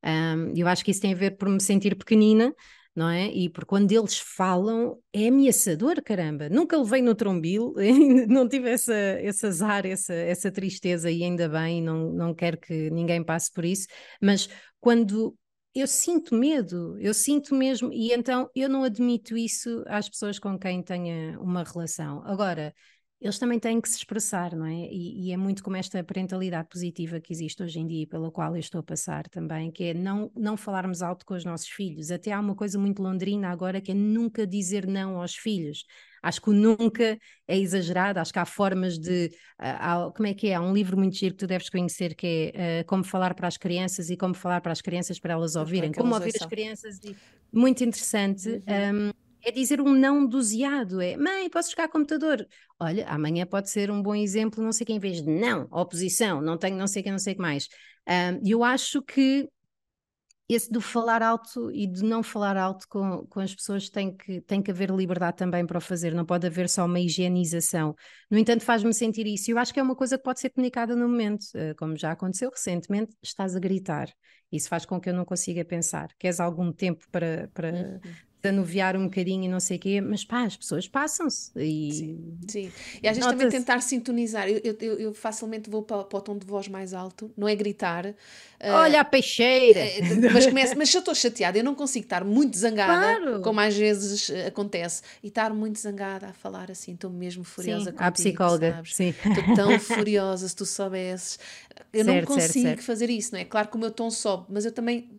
[0.03, 2.53] Um, eu acho que isso tem a ver por me sentir pequenina,
[2.95, 3.27] não é?
[3.27, 6.49] E por quando eles falam é ameaçador, caramba.
[6.49, 7.73] Nunca levei no trombil,
[8.27, 12.89] não tive essa, esse azar, essa, essa tristeza e ainda bem, não, não quero que
[12.89, 13.87] ninguém passe por isso,
[14.21, 15.35] mas quando
[15.73, 20.57] eu sinto medo, eu sinto mesmo, e então eu não admito isso às pessoas com
[20.57, 22.23] quem tenha uma relação.
[22.25, 22.73] Agora,
[23.21, 24.87] eles também têm que se expressar, não é?
[24.91, 28.55] E, e, é muito como esta parentalidade positiva que existe hoje em dia, pela qual
[28.55, 32.11] eu estou a passar também, que é não, não falarmos alto com os nossos filhos.
[32.11, 35.83] Até há uma coisa muito londrina agora que é nunca dizer não aos filhos.
[36.23, 39.27] Acho que o nunca é exagerado, acho que há formas de.
[39.59, 40.55] Uh, há, como é que é?
[40.55, 43.47] Há um livro muito giro que tu deves conhecer que é uh, Como Falar para
[43.47, 45.91] as Crianças e Como Falar para as Crianças para elas ouvirem.
[45.91, 46.99] Como ouvir as crianças.
[47.03, 47.15] E,
[47.51, 48.49] muito interessante.
[48.49, 49.09] Uhum.
[49.09, 52.47] Um, é dizer um não doseado, é mãe, posso jogar computador?
[52.79, 56.41] Olha, amanhã pode ser um bom exemplo, não sei quem, em vez de não, oposição,
[56.41, 57.67] não tenho não sei quem, não sei o que mais.
[58.07, 59.47] E um, eu acho que
[60.49, 64.41] esse do falar alto e de não falar alto com, com as pessoas tem que,
[64.41, 67.95] tem que haver liberdade também para o fazer, não pode haver só uma higienização.
[68.31, 69.51] No entanto, faz-me sentir isso.
[69.51, 72.11] Eu acho que é uma coisa que pode ser comunicada no momento, eh, como já
[72.11, 74.09] aconteceu recentemente, estás a gritar.
[74.51, 76.09] Isso faz com que eu não consiga pensar.
[76.17, 80.23] Queres algum tempo para, para, uhum anuviar um bocadinho e não sei o quê, mas
[80.23, 81.51] pá, as pessoas passam-se.
[81.57, 81.91] E...
[81.91, 82.71] Sim, sim.
[83.03, 84.47] E às vezes também tentar sintonizar.
[84.47, 87.55] Eu, eu, eu facilmente vou para, para, o tom de voz mais alto, não é
[87.55, 88.05] gritar.
[88.05, 88.13] Uh,
[88.71, 89.81] Olha a peixeira!
[89.81, 93.41] Uh, mas, começo, mas se eu estou chateada, eu não consigo estar muito zangada, claro.
[93.41, 97.85] como às vezes uh, acontece, e estar muito zangada a falar assim, estou mesmo furiosa
[97.85, 98.95] sim, contigo, a psicóloga, sabes?
[98.95, 99.09] sim.
[99.09, 101.39] Estou tão furiosa, se tu soubesses.
[101.91, 102.83] Eu certo, não consigo certo.
[102.83, 103.45] fazer isso, não é?
[103.45, 105.09] Claro que o meu tom sobe, mas eu também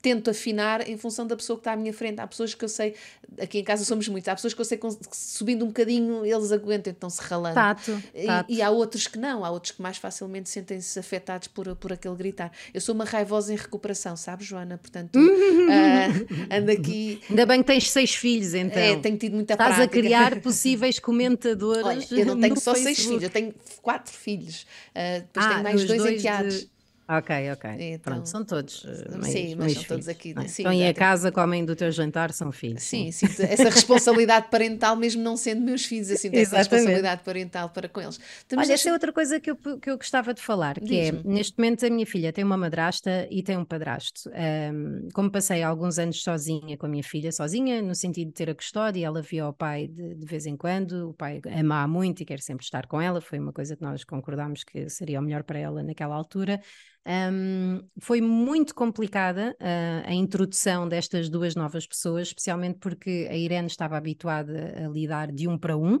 [0.00, 2.20] tento afinar em função da pessoa que está à minha frente.
[2.20, 2.94] Há pessoas que eu sei,
[3.40, 6.52] aqui em casa somos muitos, há pessoas que eu sei que subindo um bocadinho eles
[6.52, 7.54] aguentam, então se ralando.
[7.54, 7.92] Tato,
[8.26, 8.50] tato.
[8.50, 11.92] E, e, há outros que não, há outros que mais facilmente sentem-se afetados por, por
[11.92, 12.52] aquele gritar.
[12.72, 14.78] Eu sou uma raivosa em recuperação, sabes, Joana?
[14.78, 17.20] Portanto, uh, ando aqui.
[17.28, 18.80] Ainda bem que tens seis filhos, então.
[18.80, 19.98] É, tenho tido muita Estás prática.
[19.98, 21.84] a criar possíveis comentadores.
[21.84, 22.94] Olha, eu não tenho só Facebook.
[22.94, 24.62] seis filhos, eu tenho quatro filhos.
[24.90, 26.60] Uh, depois ah, tenho mais dois, dois enteados.
[26.60, 26.73] De...
[27.06, 27.70] Ok, ok.
[27.78, 28.82] Então, Pronto, são todos.
[28.82, 30.32] Uh, meios, sim, mas são todos aqui.
[30.34, 30.48] Né?
[30.48, 32.82] Sim, então, e a casa comem do teu jantar são filhos.
[32.82, 33.26] Sim, sim.
[33.44, 38.18] essa responsabilidade parental, mesmo não sendo meus filhos, assim, essa responsabilidade parental para com eles.
[38.48, 41.12] Temos Olha, essa é outra coisa que eu, que eu gostava de falar, que é,
[41.24, 44.30] neste momento a minha filha tem uma madrasta e tem um padrasto.
[44.30, 48.48] Um, como passei alguns anos sozinha com a minha filha, sozinha, no sentido de ter
[48.48, 52.22] a custódia, ela via o pai de, de vez em quando, o pai ama muito
[52.22, 55.22] e quer sempre estar com ela, foi uma coisa que nós concordámos que seria o
[55.22, 56.60] melhor para ela naquela altura.
[57.06, 63.66] Um, foi muito complicada uh, a introdução destas duas novas pessoas, especialmente porque a Irene
[63.66, 66.00] estava habituada a lidar de um para um,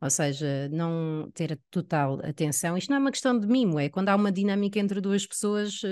[0.00, 2.76] ou seja, não ter total atenção.
[2.76, 5.82] Isto não é uma questão de mimo, é quando há uma dinâmica entre duas pessoas,
[5.82, 5.86] uh,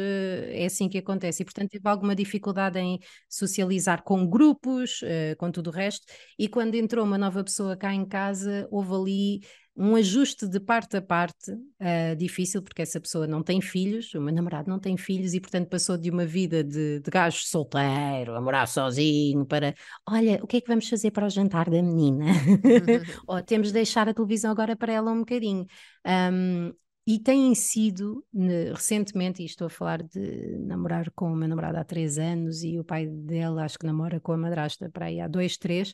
[0.51, 1.43] é assim que acontece.
[1.43, 6.07] E, portanto, teve alguma dificuldade em socializar com grupos, uh, com tudo o resto.
[6.39, 9.41] E quando entrou uma nova pessoa cá em casa, houve ali
[9.75, 14.21] um ajuste de parte a parte uh, difícil, porque essa pessoa não tem filhos, o
[14.21, 18.35] meu namorado não tem filhos e, portanto, passou de uma vida de, de gajo solteiro,
[18.35, 19.75] a morar sozinho, para
[20.07, 22.27] olha, o que é que vamos fazer para o jantar da menina?
[23.27, 25.67] Ou oh, temos de deixar a televisão agora para ela um bocadinho.
[26.07, 26.73] Um,
[27.05, 28.25] e têm sido,
[28.73, 32.79] recentemente, e estou a falar de namorar com o meu namorado há três anos e
[32.79, 35.93] o pai dela acho que namora com a madrasta para aí há dois, três,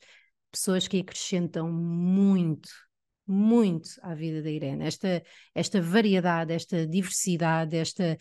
[0.52, 2.68] pessoas que acrescentam muito
[3.28, 4.84] muito à vida da Irene.
[4.84, 5.22] Esta,
[5.54, 8.16] esta variedade, esta diversidade, esta.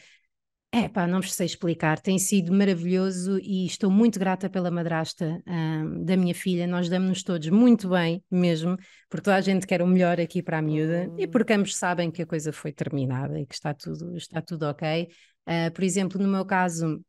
[0.70, 5.42] É pá, não vos sei explicar, tem sido maravilhoso e estou muito grata pela madrasta
[5.48, 6.68] um, da minha filha.
[6.68, 8.76] Nós damos-nos todos muito bem mesmo,
[9.10, 12.12] porque toda a gente quer o melhor aqui para a miúda e porque ambos sabem
[12.12, 15.08] que a coisa foi terminada e que está tudo, está tudo ok.
[15.48, 17.02] Uh, por exemplo, no meu caso,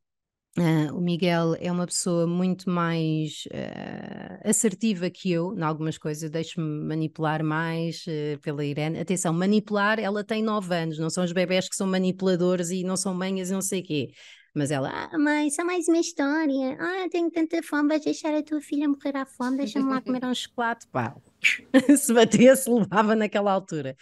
[0.58, 6.28] Uh, o Miguel é uma pessoa muito mais uh, assertiva que eu, em algumas coisas,
[6.28, 8.98] deixo-me manipular mais uh, pela Irene.
[8.98, 12.96] Atenção, manipular, ela tem 9 anos, não são os bebés que são manipuladores e não
[12.96, 14.10] são manhas e não sei o quê.
[14.52, 16.76] Mas ela, ah, mãe, só mais uma história.
[16.80, 20.24] Ah, tenho tanta fome, vais deixar a tua filha morrer à fome, deixa-me lá comer
[20.24, 20.88] um chocolate.
[20.88, 21.14] Pá,
[21.96, 23.96] se batesse, levava naquela altura.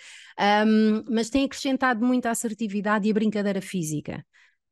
[0.66, 4.24] Um, mas tem acrescentado muito a assertividade e a brincadeira física.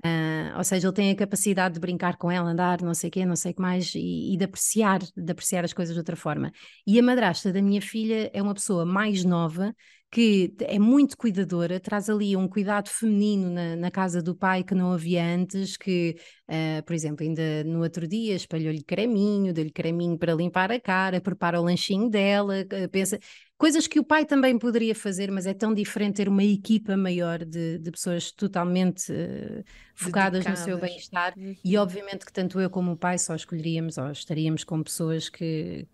[0.05, 3.11] Uh, ou seja, ele tem a capacidade de brincar com ela, andar, não sei o
[3.11, 5.99] quê, não sei o que mais, e, e, de apreciar, de apreciar as coisas de
[5.99, 6.53] outra forma.
[6.87, 9.75] E a madrasta da minha filha é uma pessoa mais nova,
[10.15, 14.73] que é muito cuidadora, traz ali um cuidado feminino na, na casa do pai que
[14.73, 16.15] não havia antes, que,
[16.49, 21.21] uh, por exemplo, ainda no outro dia espalhou-lhe creminho, deu-lhe creminho para limpar a cara,
[21.21, 23.19] prepara o lanchinho dela, uh, pensa
[23.57, 27.45] coisas que o pai também poderia fazer, mas é tão diferente ter uma equipa maior
[27.45, 30.61] de, de pessoas totalmente uh, focadas Dedicadas.
[30.61, 31.35] no seu bem-estar.
[31.37, 31.57] Uhum.
[31.65, 35.87] E obviamente que tanto eu como o pai só escolheríamos ou estaríamos com pessoas que,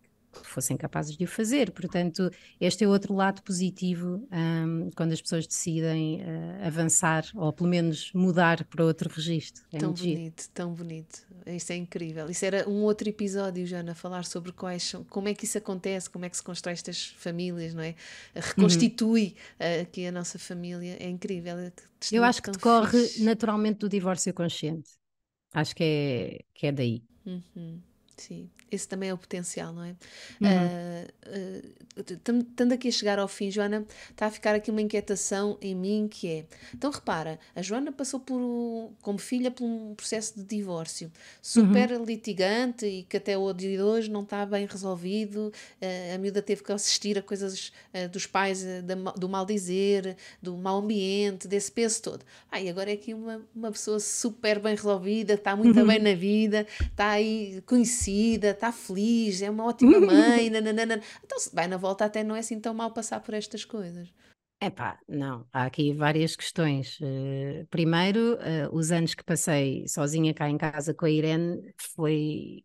[0.42, 1.70] fossem capazes de o fazer.
[1.70, 7.68] Portanto, este é outro lado positivo um, quando as pessoas decidem uh, avançar ou pelo
[7.68, 9.62] menos mudar para outro registro.
[9.72, 10.52] É tão bonito, giro.
[10.54, 11.26] tão bonito.
[11.46, 12.30] Isso é incrível.
[12.30, 16.24] Isso era um outro episódio, Jana, falar sobre quais como é que isso acontece, como
[16.24, 17.94] é que se constrói estas famílias, não é?
[18.34, 19.82] Reconstitui uhum.
[19.82, 20.96] aqui a nossa família.
[21.00, 21.56] É incrível.
[21.58, 21.72] É
[22.12, 23.22] Eu acho que decorre fixe.
[23.22, 24.90] naturalmente do divórcio consciente.
[25.52, 27.02] Acho que é, que é daí.
[27.26, 27.80] Uhum.
[28.16, 29.94] Sim, esse também é o potencial, não é?
[30.40, 30.48] Uhum.
[30.48, 35.58] Uh, uh, estando aqui a chegar ao fim, Joana, está a ficar aqui uma inquietação
[35.60, 36.44] em mim que é.
[36.74, 41.10] Então repara, a Joana passou por, como filha por um processo de divórcio
[41.42, 42.04] super uhum.
[42.04, 45.52] litigante e que até o dia de hoje não está bem resolvido.
[45.80, 47.72] Uh, a miúda teve que assistir a coisas
[48.12, 48.64] dos pais,
[49.16, 52.24] do mal dizer, do mau ambiente, desse peso todo.
[52.50, 55.86] Ah, e agora é aqui uma, uma pessoa super bem resolvida, está muito uhum.
[55.86, 61.00] bem na vida, está aí conhecida está feliz, é uma ótima mãe, nananana.
[61.24, 64.12] Então, vai na volta até não é assim tão mal passar por estas coisas.
[64.62, 66.98] Epá, não, há aqui várias questões.
[67.00, 72.62] Uh, primeiro, uh, os anos que passei sozinha cá em casa com a Irene foi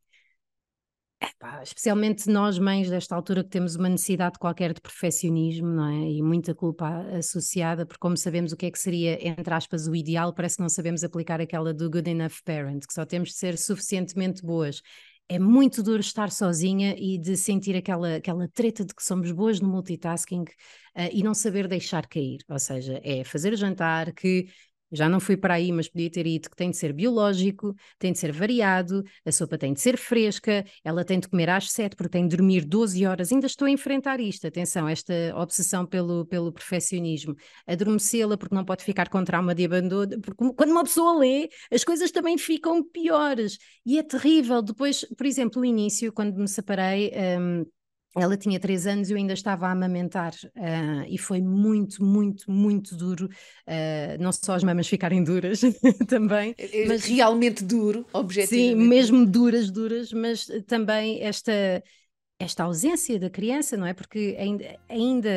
[1.22, 6.12] Epá, especialmente nós, mães, desta altura, que temos uma necessidade qualquer de perfeccionismo, não é?
[6.12, 6.88] E muita culpa
[7.18, 10.62] associada, porque, como sabemos o que é que seria, entre aspas, o ideal, parece que
[10.62, 14.82] não sabemos aplicar aquela do good enough parent, que só temos de ser suficientemente boas
[15.28, 19.60] é muito duro estar sozinha e de sentir aquela, aquela treta de que somos boas
[19.60, 22.40] no multitasking uh, e não saber deixar cair.
[22.50, 24.48] Ou seja, é fazer o jantar que
[24.92, 28.12] já não fui para aí, mas podia ter ido, que tem de ser biológico, tem
[28.12, 31.96] de ser variado, a sopa tem de ser fresca, ela tem de comer às sete
[31.96, 33.32] porque tem de dormir 12 horas.
[33.32, 37.36] Ainda estou a enfrentar isto, atenção, esta obsessão pelo, pelo perfeccionismo.
[37.68, 41.84] Adormecê-la porque não pode ficar com trauma de abandono, porque quando uma pessoa lê, as
[41.84, 43.58] coisas também ficam piores.
[43.86, 44.62] E é terrível.
[44.62, 47.12] Depois, por exemplo, o início, quando me separei.
[47.40, 47.66] Um,
[48.16, 52.50] ela tinha três anos e eu ainda estava a amamentar uh, e foi muito, muito,
[52.50, 53.26] muito duro.
[53.68, 55.62] Uh, não só as mamas ficarem duras
[56.08, 58.82] também, é, é mas realmente duro, objetivamente.
[58.82, 61.84] Sim, mesmo duras, duras, mas também esta
[62.38, 63.94] esta ausência da criança, não é?
[63.94, 65.30] Porque ainda, ainda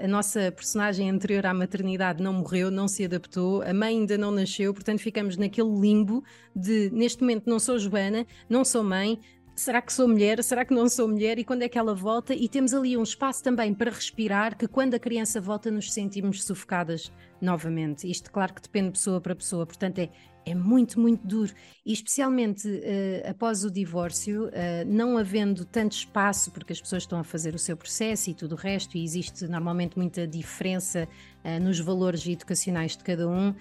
[0.00, 4.16] a, a, nossa personagem anterior à maternidade não morreu, não se adaptou, a mãe ainda
[4.16, 6.24] não nasceu, portanto ficamos naquele limbo
[6.56, 9.18] de neste momento não sou Joana, não sou mãe,
[9.60, 10.42] será que sou mulher?
[10.42, 11.38] Será que não sou mulher?
[11.38, 12.34] E quando é que ela volta?
[12.34, 16.42] E temos ali um espaço também para respirar, que quando a criança volta nos sentimos
[16.44, 18.10] sufocadas novamente.
[18.10, 20.08] Isto, claro que depende de pessoa para pessoa, portanto é,
[20.46, 21.52] é muito, muito duro.
[21.84, 24.50] E especialmente uh, após o divórcio, uh,
[24.86, 28.52] não havendo tanto espaço, porque as pessoas estão a fazer o seu processo e tudo
[28.54, 31.06] o resto, e existe normalmente muita diferença
[31.44, 33.54] uh, nos valores educacionais de cada um.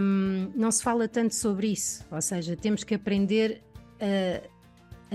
[0.00, 3.62] Um, não se fala tanto sobre isso, ou seja, temos que aprender
[3.98, 4.53] a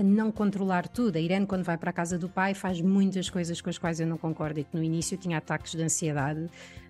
[0.00, 1.16] a não controlar tudo.
[1.16, 4.00] A Irene, quando vai para a casa do pai, faz muitas coisas com as quais
[4.00, 6.48] eu não concordo e que no início tinha ataques de ansiedade,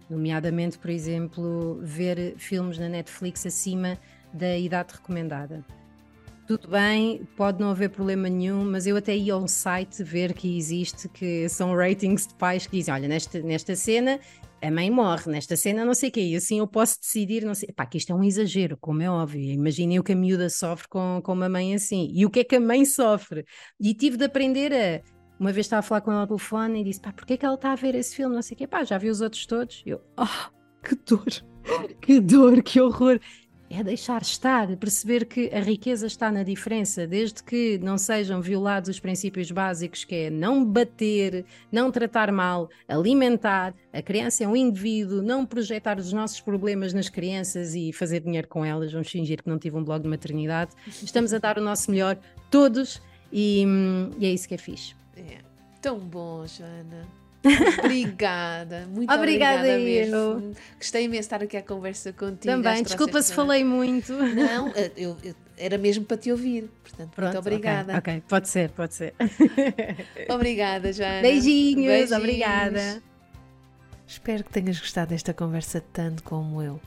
[0.09, 3.99] nomeadamente, por exemplo, ver filmes na Netflix acima
[4.33, 5.65] da idade recomendada.
[6.47, 10.33] Tudo bem, pode não haver problema nenhum, mas eu até ia a um site ver
[10.33, 14.19] que existe, que são ratings de pais que dizem: olha, nesta, nesta cena
[14.63, 17.55] a mãe morre nesta cena, não sei o quê, e assim eu posso decidir, não
[17.55, 20.49] sei, pá, que isto é um exagero, como é óbvio, imaginem o que a miúda
[20.51, 23.45] sofre com, com uma mãe assim, e o que é que a mãe sofre,
[23.81, 25.03] e tive de aprender a,
[25.39, 27.47] uma vez estava a falar com ela ao telefone e disse, pá, porquê é que
[27.47, 29.47] ela está a ver esse filme, não sei o quê, pá, já vi os outros
[29.47, 31.27] todos, eu, oh, que dor,
[32.01, 33.19] que dor, que horror,
[33.71, 38.91] é deixar estar, perceber que a riqueza está na diferença, desde que não sejam violados
[38.91, 43.73] os princípios básicos, que é não bater, não tratar mal, alimentar.
[43.93, 48.49] A criança é um indivíduo, não projetar os nossos problemas nas crianças e fazer dinheiro
[48.49, 48.93] com elas.
[48.93, 50.73] Vamos fingir que não tive um blog de maternidade.
[50.89, 52.19] Estamos a dar o nosso melhor,
[52.51, 53.01] todos,
[53.33, 53.65] e,
[54.19, 54.97] e é isso que é fixe.
[55.17, 55.39] É.
[55.81, 57.20] Tão bom, Joana.
[57.43, 60.55] Obrigada, muito obrigada, obrigada mesmo.
[60.77, 62.55] Gostei imenso de estar aqui à conversa contigo.
[62.55, 64.13] Também, desculpa se falei muito.
[64.13, 67.99] Não, eu, eu, era mesmo para te ouvir, portanto, Pronto, muito obrigada.
[67.99, 69.15] Okay, ok, pode ser, pode ser.
[70.29, 71.23] obrigada, Joana.
[71.23, 73.03] Beijinhos, Beijinhos, obrigada.
[74.07, 76.81] Espero que tenhas gostado desta conversa tanto como eu.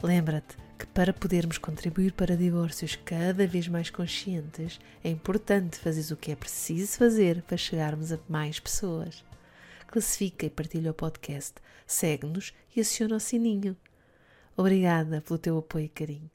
[0.00, 6.16] Lembra-te que para podermos contribuir para divórcios cada vez mais conscientes, é importante fazer o
[6.16, 9.24] que é preciso fazer para chegarmos a mais pessoas
[9.88, 11.54] classifica e partilha o podcast,
[11.86, 13.76] segue-nos e aciona o sininho.
[14.56, 16.30] Obrigada pelo teu apoio e carinho.